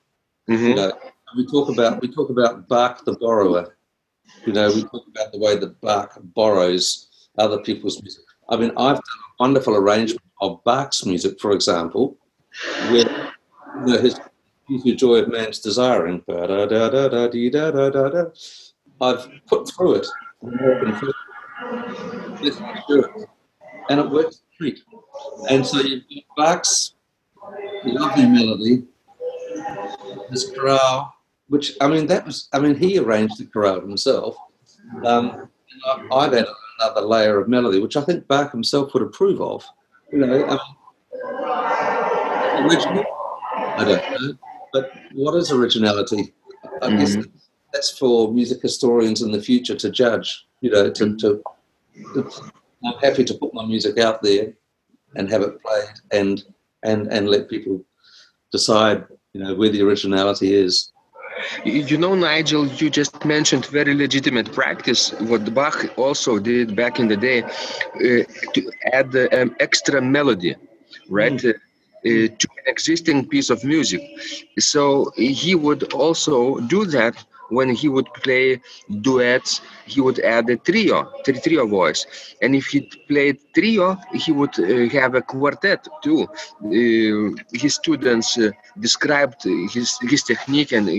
Mm-hmm. 0.50 0.68
You 0.68 0.76
know, 0.76 0.92
we 1.36 1.46
talk 1.48 1.70
about 1.70 2.02
we 2.02 2.08
talk 2.08 2.30
about 2.30 2.68
Bach 2.68 3.04
the 3.06 3.14
borrower. 3.14 3.78
You 4.46 4.54
know, 4.54 4.70
we 4.70 4.84
talk 4.84 5.08
about 5.08 5.32
the 5.32 5.40
way 5.40 5.58
that 5.58 5.80
Bach 5.82 6.18
borrows 6.36 7.08
other 7.38 7.60
people's 7.60 8.02
music. 8.02 8.24
I 8.50 8.58
mean, 8.58 8.72
I've 8.72 8.96
done 8.96 9.04
a 9.04 9.44
wonderful 9.44 9.76
arrangement 9.76 10.22
of 10.42 10.64
Bach's 10.64 11.06
music, 11.06 11.40
for 11.40 11.52
example, 11.52 12.18
with 12.92 13.08
you 13.88 13.94
know, 13.94 14.02
his 14.02 14.20
the 14.68 14.96
joy 14.96 15.18
of 15.18 15.28
man's 15.30 15.60
desiring. 15.60 16.24
I've 19.02 19.30
put 19.48 19.70
through 19.70 19.96
it 19.96 20.08
and 23.90 24.00
it 24.00 24.10
works 24.10 24.42
great. 24.58 24.82
And 25.50 25.66
so 25.66 25.80
you've 25.82 26.04
got 26.38 26.46
Bach's 26.46 26.94
lovely 27.84 28.26
melody, 28.26 28.84
this 30.30 30.50
chorale, 30.52 31.14
which 31.48 31.74
I 31.82 31.88
mean 31.88 32.08
that 32.08 32.26
was 32.26 32.50
I 32.54 32.60
mean 32.60 32.76
he 32.76 32.98
arranged 32.98 33.38
the 33.38 33.46
chorale 33.46 33.82
himself. 33.82 34.38
Um, 35.04 35.50
I've 36.12 36.34
added 36.34 36.48
another 36.80 37.02
layer 37.02 37.40
of 37.40 37.48
melody, 37.48 37.80
which 37.80 37.98
I 37.98 38.02
think 38.02 38.28
Bach 38.28 38.52
himself 38.52 38.94
would 38.94 39.04
approve 39.04 39.42
of. 39.42 39.66
You 40.12 40.20
know, 40.20 40.46
I 40.48 40.58
original. 42.64 43.06
I 43.56 43.84
don't 43.86 44.22
know. 44.22 44.38
But 44.74 44.92
what 45.14 45.36
is 45.36 45.52
originality? 45.52 46.34
I 46.82 46.88
mm-hmm. 46.88 46.98
guess 46.98 47.18
that's 47.74 47.98
for 47.98 48.32
music 48.32 48.62
historians 48.62 49.22
in 49.22 49.32
the 49.32 49.42
future 49.42 49.76
to 49.76 49.90
judge. 49.90 50.46
You 50.62 50.72
know, 50.72 50.90
to, 50.90 51.16
to, 51.18 51.44
to, 52.14 52.32
I'm 52.86 52.98
happy 53.02 53.24
to 53.24 53.34
put 53.34 53.54
my 53.54 53.66
music 53.66 54.00
out 54.00 54.22
there 54.22 54.54
and 55.16 55.30
have 55.30 55.42
it 55.42 55.62
played 55.62 55.96
and 56.12 56.44
and 56.84 57.08
and 57.12 57.30
let 57.30 57.50
people 57.50 57.84
decide. 58.52 59.06
You 59.34 59.44
know 59.44 59.54
where 59.56 59.70
the 59.70 59.82
originality 59.82 60.54
is. 60.54 60.94
You 61.66 61.98
know, 61.98 62.16
Nigel, 62.16 62.68
you 62.68 62.90
just 62.90 63.26
mentioned 63.26 63.66
very 63.66 63.94
legitimate 63.94 64.54
practice. 64.54 65.12
What 65.20 65.54
Bach 65.54 65.86
also 65.98 66.40
did 66.40 66.76
back 66.76 67.00
in 67.00 67.10
the 67.10 67.18
day 67.18 67.44
uh, 67.44 68.24
to 68.54 68.72
add 68.94 69.14
um, 69.34 69.54
extra 69.60 70.02
melody, 70.02 70.56
right? 71.10 71.34
Mm. 71.34 71.54
Uh, 72.06 72.28
to 72.42 72.48
an 72.60 72.66
existing 72.68 73.28
piece 73.28 73.50
of 73.50 73.64
music. 73.64 74.02
So 74.60 75.12
he 75.16 75.56
would 75.56 75.92
also 75.92 76.60
do 76.60 76.86
that 76.86 77.16
when 77.50 77.70
he 77.70 77.88
would 77.88 78.12
play 78.24 78.60
duets 79.02 79.62
he 79.86 80.02
would 80.02 80.20
add 80.20 80.50
a 80.50 80.58
trio 80.58 81.10
trio 81.44 81.66
voice. 81.68 82.06
And 82.42 82.56
if 82.56 82.68
he 82.68 82.82
played 83.08 83.38
trio 83.54 83.98
he 84.14 84.32
would 84.32 84.58
uh, 84.60 84.90
have 85.00 85.16
a 85.16 85.22
quartet 85.22 85.88
too. 86.04 86.28
Uh, 86.64 87.36
his 87.54 87.76
students 87.76 88.38
uh, 88.38 88.52
described 88.80 89.44
his 89.74 89.98
his 90.02 90.24
technique 90.24 90.72
and 90.72 90.90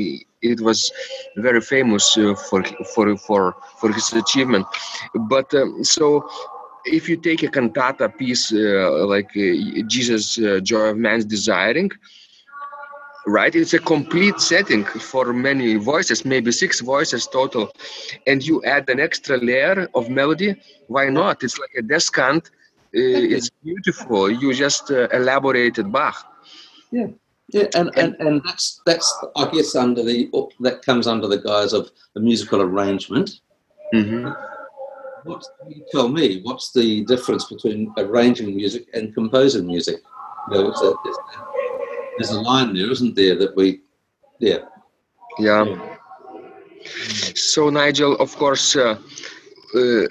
it 0.42 0.60
was 0.60 0.90
very 1.36 1.60
famous 1.60 2.16
uh, 2.16 2.34
for 2.34 2.62
for 2.94 3.16
for 3.16 3.56
for 3.80 3.92
his 3.92 4.12
achievement. 4.12 4.66
But 5.14 5.52
um, 5.54 5.82
so 5.84 6.28
if 6.84 7.08
you 7.08 7.16
take 7.16 7.42
a 7.42 7.48
cantata 7.48 8.08
piece 8.08 8.52
uh, 8.52 9.06
like 9.06 9.30
uh, 9.36 9.82
Jesus, 9.86 10.38
uh, 10.38 10.60
Joy 10.62 10.90
of 10.90 10.96
Man's 10.96 11.24
Desiring, 11.24 11.90
right? 13.26 13.54
It's 13.54 13.74
a 13.74 13.78
complete 13.78 14.40
setting 14.40 14.84
for 14.84 15.32
many 15.32 15.76
voices, 15.76 16.24
maybe 16.24 16.52
six 16.52 16.80
voices 16.80 17.26
total, 17.26 17.70
and 18.26 18.44
you 18.46 18.62
add 18.64 18.88
an 18.88 19.00
extra 19.00 19.36
layer 19.36 19.88
of 19.94 20.08
melody. 20.08 20.56
Why 20.88 21.08
not? 21.08 21.42
It's 21.42 21.58
like 21.58 21.74
a 21.78 21.82
descant. 21.82 22.50
Uh, 22.94 23.34
it's 23.34 23.50
beautiful. 23.62 24.30
You 24.30 24.54
just 24.54 24.90
uh, 24.90 25.08
elaborated 25.12 25.92
Bach. 25.92 26.16
Yeah. 26.92 27.08
Yeah, 27.52 27.68
and, 27.76 27.96
and, 27.96 28.16
and 28.18 28.42
that's 28.44 28.82
that's 28.84 29.08
I 29.36 29.48
guess 29.52 29.76
under 29.76 30.02
the 30.02 30.28
that 30.58 30.82
comes 30.84 31.06
under 31.06 31.28
the 31.28 31.38
guise 31.38 31.72
of 31.72 31.92
a 32.16 32.20
musical 32.20 32.60
arrangement. 32.60 33.40
Mm-hmm 33.94 34.32
what 35.26 35.44
you 35.68 35.84
tell 35.90 36.08
me? 36.08 36.40
What's 36.42 36.72
the 36.72 37.04
difference 37.04 37.44
between 37.46 37.92
arranging 37.98 38.56
music 38.56 38.86
and 38.94 39.14
composing 39.14 39.66
music? 39.66 39.96
You 40.50 40.58
know, 40.58 40.70
a, 40.70 40.94
there's, 41.04 41.18
there's, 42.18 42.30
a 42.30 42.40
line 42.40 42.74
there, 42.74 42.90
isn't 42.90 43.14
there, 43.16 43.36
that 43.36 43.56
we, 43.56 43.80
yeah. 44.38 44.58
Yeah. 45.38 45.64
yeah. 45.64 45.96
So, 47.34 47.70
Nigel, 47.70 48.14
of 48.16 48.34
course, 48.36 48.76
uh, 48.76 48.96
uh, 49.74 50.06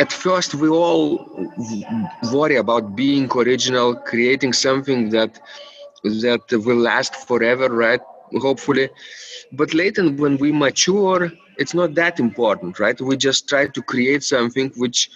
at 0.00 0.12
first 0.12 0.54
we 0.54 0.68
all 0.68 1.04
worry 2.32 2.56
about 2.56 2.96
being 2.96 3.30
original, 3.32 3.94
creating 3.94 4.52
something 4.52 5.10
that 5.10 5.40
that 6.02 6.42
will 6.66 6.76
last 6.76 7.14
forever, 7.28 7.68
right? 7.68 8.00
Hopefully, 8.40 8.88
but 9.52 9.72
later 9.74 10.08
when 10.22 10.36
we 10.38 10.50
mature, 10.50 11.30
it's 11.58 11.74
not 11.74 11.94
that 11.94 12.18
important, 12.18 12.80
right? 12.80 12.98
We 13.00 13.16
just 13.16 13.48
try 13.48 13.66
to 13.68 13.82
create 13.82 14.22
something 14.24 14.72
which 14.76 15.10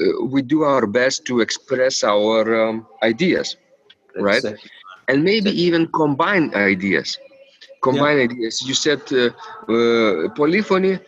uh, 0.00 0.24
we 0.24 0.42
do 0.42 0.62
our 0.62 0.86
best 0.86 1.24
to 1.26 1.40
express 1.40 2.04
our 2.04 2.40
um, 2.68 2.86
ideas, 3.02 3.56
right? 4.16 4.44
Exactly. 4.44 4.70
And 5.10 5.24
maybe 5.24 5.50
even 5.66 5.82
combine 5.88 6.46
ideas. 6.54 7.18
Combine 7.82 8.18
yeah. 8.18 8.24
ideas. 8.24 8.62
You 8.68 8.74
said 8.74 9.02
uh, 9.12 9.30
uh, 9.72 10.28
polyphony 10.40 10.98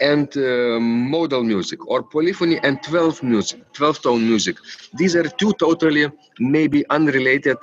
and 0.00 0.28
uh, 0.36 0.80
modal 0.80 1.42
music, 1.44 1.86
or 1.86 2.02
polyphony 2.02 2.58
and 2.62 2.82
12 2.82 3.22
music, 3.22 3.58
12 3.72 4.02
tone 4.02 4.22
music. 4.26 4.56
These 4.94 5.14
are 5.16 5.28
two 5.28 5.52
totally 5.54 6.10
maybe 6.38 6.84
unrelated 6.90 7.58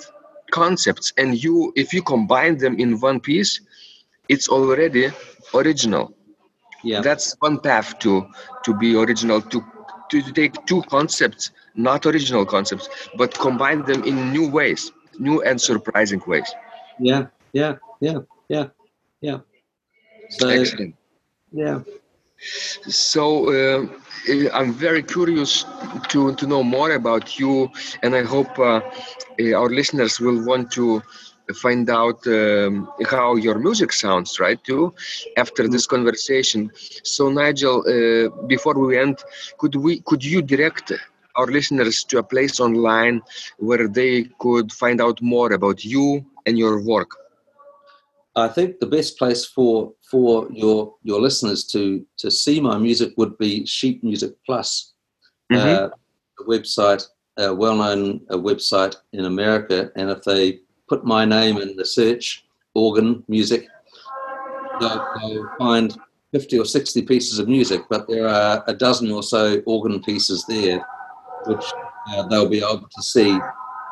concepts, 0.51 1.13
and 1.17 1.41
you, 1.43 1.73
if 1.75 1.93
you 1.93 2.01
combine 2.01 2.57
them 2.57 2.79
in 2.79 2.99
one 2.99 3.19
piece, 3.19 3.61
it's 4.29 4.47
already 4.47 5.11
original 5.53 6.13
yeah 6.83 7.01
that's 7.01 7.35
one 7.39 7.59
path 7.59 7.97
to 7.99 8.25
to 8.63 8.73
be 8.73 8.95
original 8.95 9.41
to 9.41 9.63
to, 10.09 10.21
to 10.21 10.31
take 10.31 10.53
two 10.65 10.81
concepts 10.83 11.51
not 11.75 12.05
original 12.05 12.45
concepts 12.45 12.89
but 13.17 13.33
combine 13.33 13.83
them 13.85 14.03
in 14.03 14.31
new 14.31 14.49
ways 14.49 14.91
new 15.19 15.41
and 15.41 15.59
surprising 15.61 16.21
ways 16.27 16.49
yeah 16.99 17.27
yeah 17.53 17.75
yeah 17.99 18.19
yeah 18.49 18.67
yeah 19.21 19.39
so, 20.29 20.47
excellent 20.47 20.95
yeah 21.51 21.79
so 22.87 23.23
uh, 23.51 23.85
i'm 24.53 24.73
very 24.73 25.03
curious 25.03 25.65
to 26.07 26.33
to 26.35 26.47
know 26.47 26.63
more 26.63 26.91
about 26.91 27.39
you 27.39 27.69
and 28.03 28.15
i 28.15 28.23
hope 28.23 28.57
uh, 28.59 28.81
uh 29.41 29.53
our 29.59 29.69
listeners 29.69 30.19
will 30.19 30.39
want 30.45 30.71
to 30.71 31.01
find 31.53 31.89
out 31.89 32.25
um, 32.27 32.89
how 33.09 33.35
your 33.35 33.57
music 33.59 33.91
sounds, 33.91 34.39
right? 34.39 34.63
Too 34.63 34.93
after 35.37 35.67
this 35.67 35.85
mm. 35.87 35.89
conversation. 35.89 36.71
So, 37.03 37.29
Nigel, 37.29 37.83
uh, 37.87 38.29
before 38.47 38.77
we 38.79 38.97
end, 38.97 39.17
could 39.57 39.75
we 39.75 40.01
could 40.01 40.23
you 40.23 40.41
direct 40.41 40.93
our 41.39 41.47
listeners 41.47 42.03
to 42.09 42.17
a 42.17 42.23
place 42.23 42.59
online 42.59 43.21
where 43.57 43.87
they 43.87 44.25
could 44.39 44.71
find 44.71 44.99
out 45.01 45.21
more 45.21 45.53
about 45.53 45.85
you 45.85 46.25
and 46.45 46.57
your 46.57 46.81
work? 46.83 47.11
I 48.35 48.47
think 48.47 48.79
the 48.79 48.91
best 48.97 49.17
place 49.17 49.45
for 49.45 49.93
for 50.11 50.47
your 50.51 50.95
your 51.03 51.19
listeners 51.27 51.61
to 51.73 52.05
to 52.21 52.29
see 52.29 52.59
my 52.59 52.77
music 52.77 53.13
would 53.17 53.37
be 53.37 53.65
Sheet 53.65 54.03
Music 54.03 54.31
Plus, 54.45 54.93
mm-hmm. 55.51 55.67
uh, 55.67 55.89
a 56.41 56.43
website, 56.53 57.03
a 57.37 57.53
well-known 57.53 58.21
a 58.29 58.37
website 58.37 58.95
in 59.13 59.25
America, 59.25 59.91
and 59.95 60.09
if 60.09 60.21
they 60.23 60.59
put 60.87 61.03
my 61.15 61.25
name 61.25 61.57
in 61.57 61.75
the 61.75 61.85
search, 61.85 62.45
organ 62.73 63.23
music, 63.27 63.67
they'll, 64.79 65.05
they'll 65.19 65.49
find 65.57 65.97
50 66.31 66.59
or 66.59 66.65
60 66.65 67.01
pieces 67.03 67.39
of 67.39 67.47
music, 67.47 67.81
but 67.89 68.07
there 68.07 68.27
are 68.27 68.63
a 68.67 68.73
dozen 68.73 69.11
or 69.11 69.23
so 69.23 69.61
organ 69.65 70.01
pieces 70.01 70.45
there, 70.47 70.85
which 71.45 71.65
uh, 72.09 72.27
they'll 72.27 72.49
be 72.49 72.59
able 72.59 72.87
to 72.95 73.01
see 73.01 73.39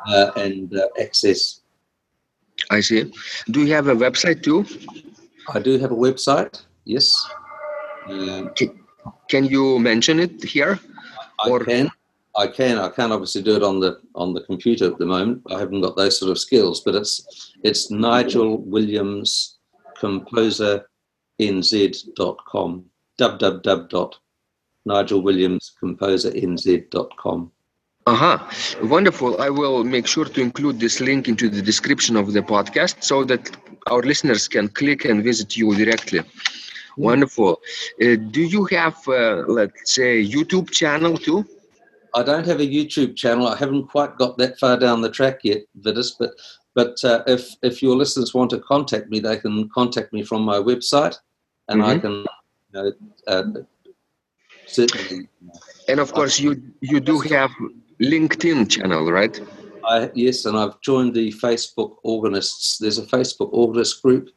uh, 0.08 0.32
and 0.36 0.76
uh, 0.76 0.88
access. 1.00 1.62
I 2.72 2.80
see. 2.82 3.12
Do 3.52 3.66
you 3.66 3.74
have 3.74 3.88
a 3.88 3.96
website 3.96 4.44
too? 4.44 4.66
I 5.50 5.60
do 5.60 5.78
have 5.80 5.92
a 5.92 5.96
website, 5.96 6.64
yes. 6.86 7.10
Um, 8.08 8.52
can, 8.56 8.80
can, 9.30 9.46
you 9.46 9.80
mention 9.80 10.20
it 10.20 10.44
here? 10.44 10.80
I 11.40 11.50
or? 11.50 11.64
can. 11.64 11.90
I 12.36 12.48
can. 12.48 12.78
I 12.78 12.90
can't 12.90 13.12
obviously 13.12 13.42
do 13.42 13.56
it 13.56 13.64
on 13.64 13.80
the 13.80 14.00
on 14.16 14.34
the 14.34 14.42
computer 14.42 14.86
at 14.86 14.98
the 14.98 15.06
moment. 15.06 15.42
I 15.50 15.60
haven't 15.60 15.82
got 15.82 15.96
those 15.96 16.20
sort 16.20 16.32
of 16.32 16.40
skills, 16.40 16.82
but 16.82 16.96
it's 16.96 17.54
it's 17.64 17.90
Nigel 17.92 18.58
Williams 18.62 19.58
Composer 20.00 20.88
nz.com 21.40 22.86
www.nigelwilliamscomposernz.com 24.88 27.52
uh-huh. 28.08 28.40
Wonderful. 28.84 29.42
I 29.42 29.50
will 29.50 29.84
make 29.84 30.08
sure 30.08 30.24
to 30.24 30.42
include 30.42 30.80
this 30.80 31.02
link 31.02 31.28
into 31.28 31.50
the 31.50 31.62
description 31.62 32.16
of 32.16 32.32
the 32.32 32.40
podcast 32.40 33.04
so 33.04 33.26
that 33.26 33.58
our 33.88 34.02
listeners 34.02 34.48
can 34.48 34.70
click 34.70 35.04
and 35.04 35.22
visit 35.22 35.58
you 35.58 35.76
directly. 35.76 36.22
Mm-hmm. 36.98 37.04
wonderful. 37.04 37.62
Uh, 38.02 38.16
do 38.32 38.42
you 38.42 38.66
have 38.66 38.98
uh, 39.08 39.44
let's 39.48 39.94
say 39.94 40.26
youtube 40.26 40.72
channel 40.72 41.16
too? 41.16 41.46
I 42.16 42.24
don't 42.24 42.48
have 42.48 42.60
a 42.60 42.66
youtube 42.66 43.16
channel. 43.16 43.48
I 43.48 43.56
haven't 43.56 43.88
quite 43.88 44.18
got 44.18 44.40
that 44.40 44.58
far 44.58 44.80
down 44.80 45.02
the 45.02 45.12
track 45.12 45.42
yet 45.44 45.66
Vidas, 45.80 46.16
but 46.18 46.32
but 46.74 46.96
uh, 47.04 47.22
if 47.28 47.56
if 47.62 47.84
your 47.84 47.96
listeners 47.96 48.34
want 48.34 48.50
to 48.50 48.60
contact 48.60 49.12
me 49.12 49.20
they 49.20 49.38
can 49.38 49.70
contact 49.70 50.12
me 50.12 50.24
from 50.24 50.42
my 50.42 50.58
website 50.58 51.18
and 51.68 51.82
mm-hmm. 51.82 51.92
I 51.92 52.00
can 52.00 52.14
you 52.14 52.26
know, 52.74 52.92
uh, 53.28 53.44
certainly. 54.68 55.28
And 55.88 56.00
of 56.00 56.14
course, 56.14 56.40
you 56.40 56.62
you 56.82 57.00
do 57.00 57.20
have 57.20 57.52
LinkedIn 58.02 58.70
channel, 58.70 59.12
right? 59.12 59.40
I, 59.86 60.12
yes, 60.14 60.46
and 60.46 60.58
I've 60.58 60.80
joined 60.82 61.14
the 61.14 61.32
Facebook 61.34 61.96
organists. 62.04 62.78
There's 62.78 62.98
a 62.98 63.06
Facebook 63.06 63.50
organist 63.54 64.02
group 64.02 64.30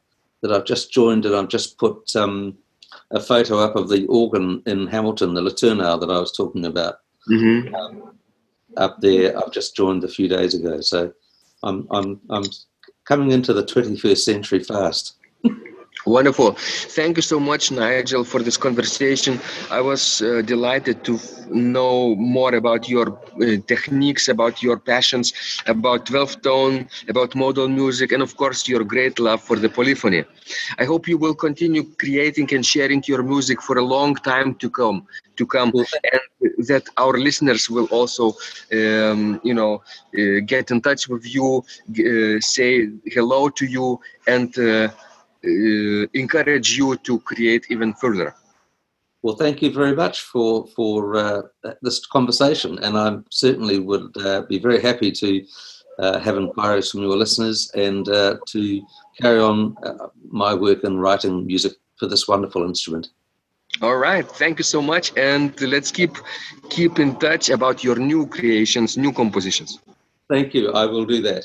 that 0.42 0.52
I've 0.52 0.64
just 0.64 0.92
joined, 0.92 1.26
and 1.26 1.34
I've 1.34 1.48
just 1.48 1.78
put 1.78 2.14
um, 2.16 2.56
a 3.10 3.20
photo 3.20 3.58
up 3.58 3.76
of 3.76 3.88
the 3.88 4.06
organ 4.06 4.62
in 4.66 4.86
Hamilton, 4.86 5.34
the 5.34 5.40
Létourneau 5.40 6.00
that 6.00 6.10
I 6.10 6.20
was 6.20 6.32
talking 6.32 6.64
about. 6.64 7.00
Mm-hmm. 7.28 7.74
Um, 7.74 8.12
up 8.76 9.00
there, 9.00 9.36
I've 9.36 9.52
just 9.52 9.74
joined 9.76 10.04
a 10.04 10.08
few 10.08 10.28
days 10.28 10.54
ago. 10.54 10.80
So 10.80 11.12
I'm 11.62 11.86
I'm 11.90 12.20
I'm 12.30 12.44
coming 13.04 13.32
into 13.32 13.52
the 13.52 13.64
21st 13.64 14.18
century 14.18 14.62
fast. 14.62 15.16
Wonderful. 16.06 16.52
Thank 16.98 17.16
you 17.16 17.22
so 17.22 17.38
much, 17.38 17.70
Nigel, 17.70 18.24
for 18.24 18.40
this 18.42 18.56
conversation. 18.56 19.38
I 19.70 19.80
was 19.80 20.20
uh, 20.22 20.42
delighted 20.42 21.04
to 21.04 21.18
know 21.50 22.14
more 22.16 22.54
about 22.54 22.88
your 22.88 23.08
uh, 23.10 23.56
techniques, 23.66 24.28
about 24.28 24.62
your 24.62 24.78
passions, 24.78 25.32
about 25.66 26.06
12 26.06 26.40
tone, 26.42 26.88
about 27.08 27.34
modal 27.34 27.68
music, 27.68 28.12
and 28.12 28.22
of 28.22 28.36
course, 28.36 28.68
your 28.68 28.84
great 28.84 29.18
love 29.18 29.42
for 29.42 29.56
the 29.56 29.68
polyphony. 29.68 30.24
I 30.78 30.84
hope 30.84 31.06
you 31.08 31.18
will 31.18 31.34
continue 31.34 31.84
creating 31.98 32.52
and 32.54 32.64
sharing 32.64 33.02
your 33.06 33.22
music 33.22 33.60
for 33.62 33.78
a 33.78 33.84
long 33.84 34.14
time 34.16 34.54
to 34.56 34.70
come. 34.70 35.06
To 35.36 35.46
come, 35.46 35.72
and 36.12 36.20
that 36.68 36.84
our 36.98 37.16
listeners 37.18 37.70
will 37.70 37.86
also, 37.90 38.34
um, 38.72 39.40
you 39.42 39.54
know, 39.54 39.82
uh, 40.18 40.40
get 40.46 40.70
in 40.70 40.80
touch 40.80 41.08
with 41.08 41.24
you, 41.34 41.64
uh, 41.90 42.40
say 42.40 42.88
hello 43.06 43.48
to 43.48 43.64
you, 43.66 44.00
and 44.26 44.56
uh, 44.58 44.88
encourage 45.42 46.76
you 46.76 46.96
to 46.96 47.20
create 47.20 47.66
even 47.70 47.94
further. 47.94 48.34
Well, 49.22 49.36
thank 49.36 49.60
you 49.60 49.70
very 49.70 49.94
much 49.94 50.22
for 50.22 50.66
for 50.74 51.16
uh, 51.16 51.42
this 51.82 52.06
conversation, 52.06 52.78
and 52.78 52.96
I 52.96 53.18
certainly 53.30 53.78
would 53.78 54.16
uh, 54.16 54.42
be 54.42 54.58
very 54.58 54.80
happy 54.80 55.12
to 55.12 55.44
uh, 55.98 56.18
have 56.20 56.36
inquiries 56.38 56.90
from 56.90 57.02
your 57.02 57.16
listeners 57.16 57.70
and 57.74 58.08
uh, 58.08 58.38
to 58.48 58.82
carry 59.20 59.38
on 59.38 59.76
uh, 59.82 60.08
my 60.30 60.54
work 60.54 60.84
in 60.84 60.98
writing 60.98 61.46
music 61.46 61.72
for 61.96 62.06
this 62.06 62.26
wonderful 62.26 62.64
instrument. 62.64 63.10
All 63.82 63.98
right, 63.98 64.26
thank 64.26 64.58
you 64.58 64.64
so 64.64 64.80
much, 64.80 65.12
and 65.18 65.58
let's 65.60 65.90
keep 65.92 66.16
keep 66.70 66.98
in 66.98 67.16
touch 67.16 67.50
about 67.50 67.84
your 67.84 67.96
new 67.96 68.26
creations, 68.26 68.96
new 68.96 69.12
compositions. 69.12 69.78
Thank 70.30 70.54
you. 70.54 70.72
I 70.72 70.86
will 70.86 71.04
do 71.04 71.20
that. 71.22 71.44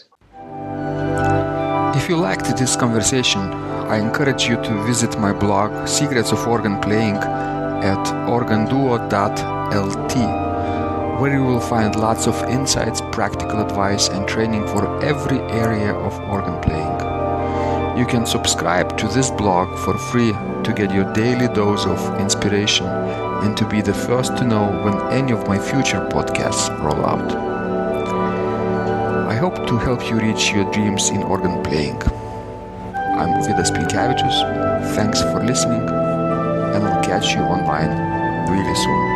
If 1.98 2.10
you 2.10 2.16
liked 2.18 2.58
this 2.58 2.76
conversation 2.76 3.42
I 3.88 3.98
encourage 4.00 4.48
you 4.48 4.56
to 4.64 4.84
visit 4.84 5.20
my 5.20 5.32
blog 5.32 5.88
Secrets 5.88 6.32
of 6.32 6.48
Organ 6.48 6.82
Playing 6.82 7.18
at 7.18 8.04
organduo.lt, 8.28 10.16
where 11.22 11.32
you 11.32 11.44
will 11.44 11.60
find 11.60 11.96
lots 11.96 12.26
of 12.26 12.34
insights, 12.50 13.02
practical 13.12 13.62
advice, 13.62 14.10
and 14.10 14.28
training 14.28 14.66
for 14.70 15.04
every 15.04 15.38
area 15.52 15.94
of 15.94 16.20
organ 16.22 16.60
playing. 16.64 16.98
You 17.96 18.08
can 18.08 18.26
subscribe 18.26 18.98
to 18.98 19.08
this 19.08 19.30
blog 19.30 19.78
for 19.86 19.96
free 20.10 20.32
to 20.32 20.74
get 20.76 20.92
your 20.92 21.14
daily 21.14 21.48
dose 21.54 21.86
of 21.86 22.20
inspiration 22.20 22.88
and 22.88 23.56
to 23.56 23.68
be 23.70 23.82
the 23.84 23.94
first 23.94 24.36
to 24.38 24.46
know 24.46 24.66
when 24.84 25.00
any 25.14 25.32
of 25.32 25.48
my 25.48 25.60
future 25.60 26.02
podcasts 26.10 26.76
roll 26.82 27.06
out. 27.06 27.32
I 29.30 29.36
hope 29.36 29.68
to 29.68 29.78
help 29.78 30.10
you 30.10 30.18
reach 30.18 30.52
your 30.52 30.66
dreams 30.72 31.10
in 31.10 31.22
organ 31.22 31.62
playing. 31.62 32.02
I'm 33.18 33.42
Vidas 33.44 33.72
Pinkevičius. 33.72 34.42
Thanks 34.96 35.22
for 35.22 35.42
listening, 35.42 35.88
and 35.88 36.84
I'll 36.84 37.02
catch 37.02 37.34
you 37.34 37.42
online 37.42 37.90
really 38.50 38.76
soon. 38.76 39.15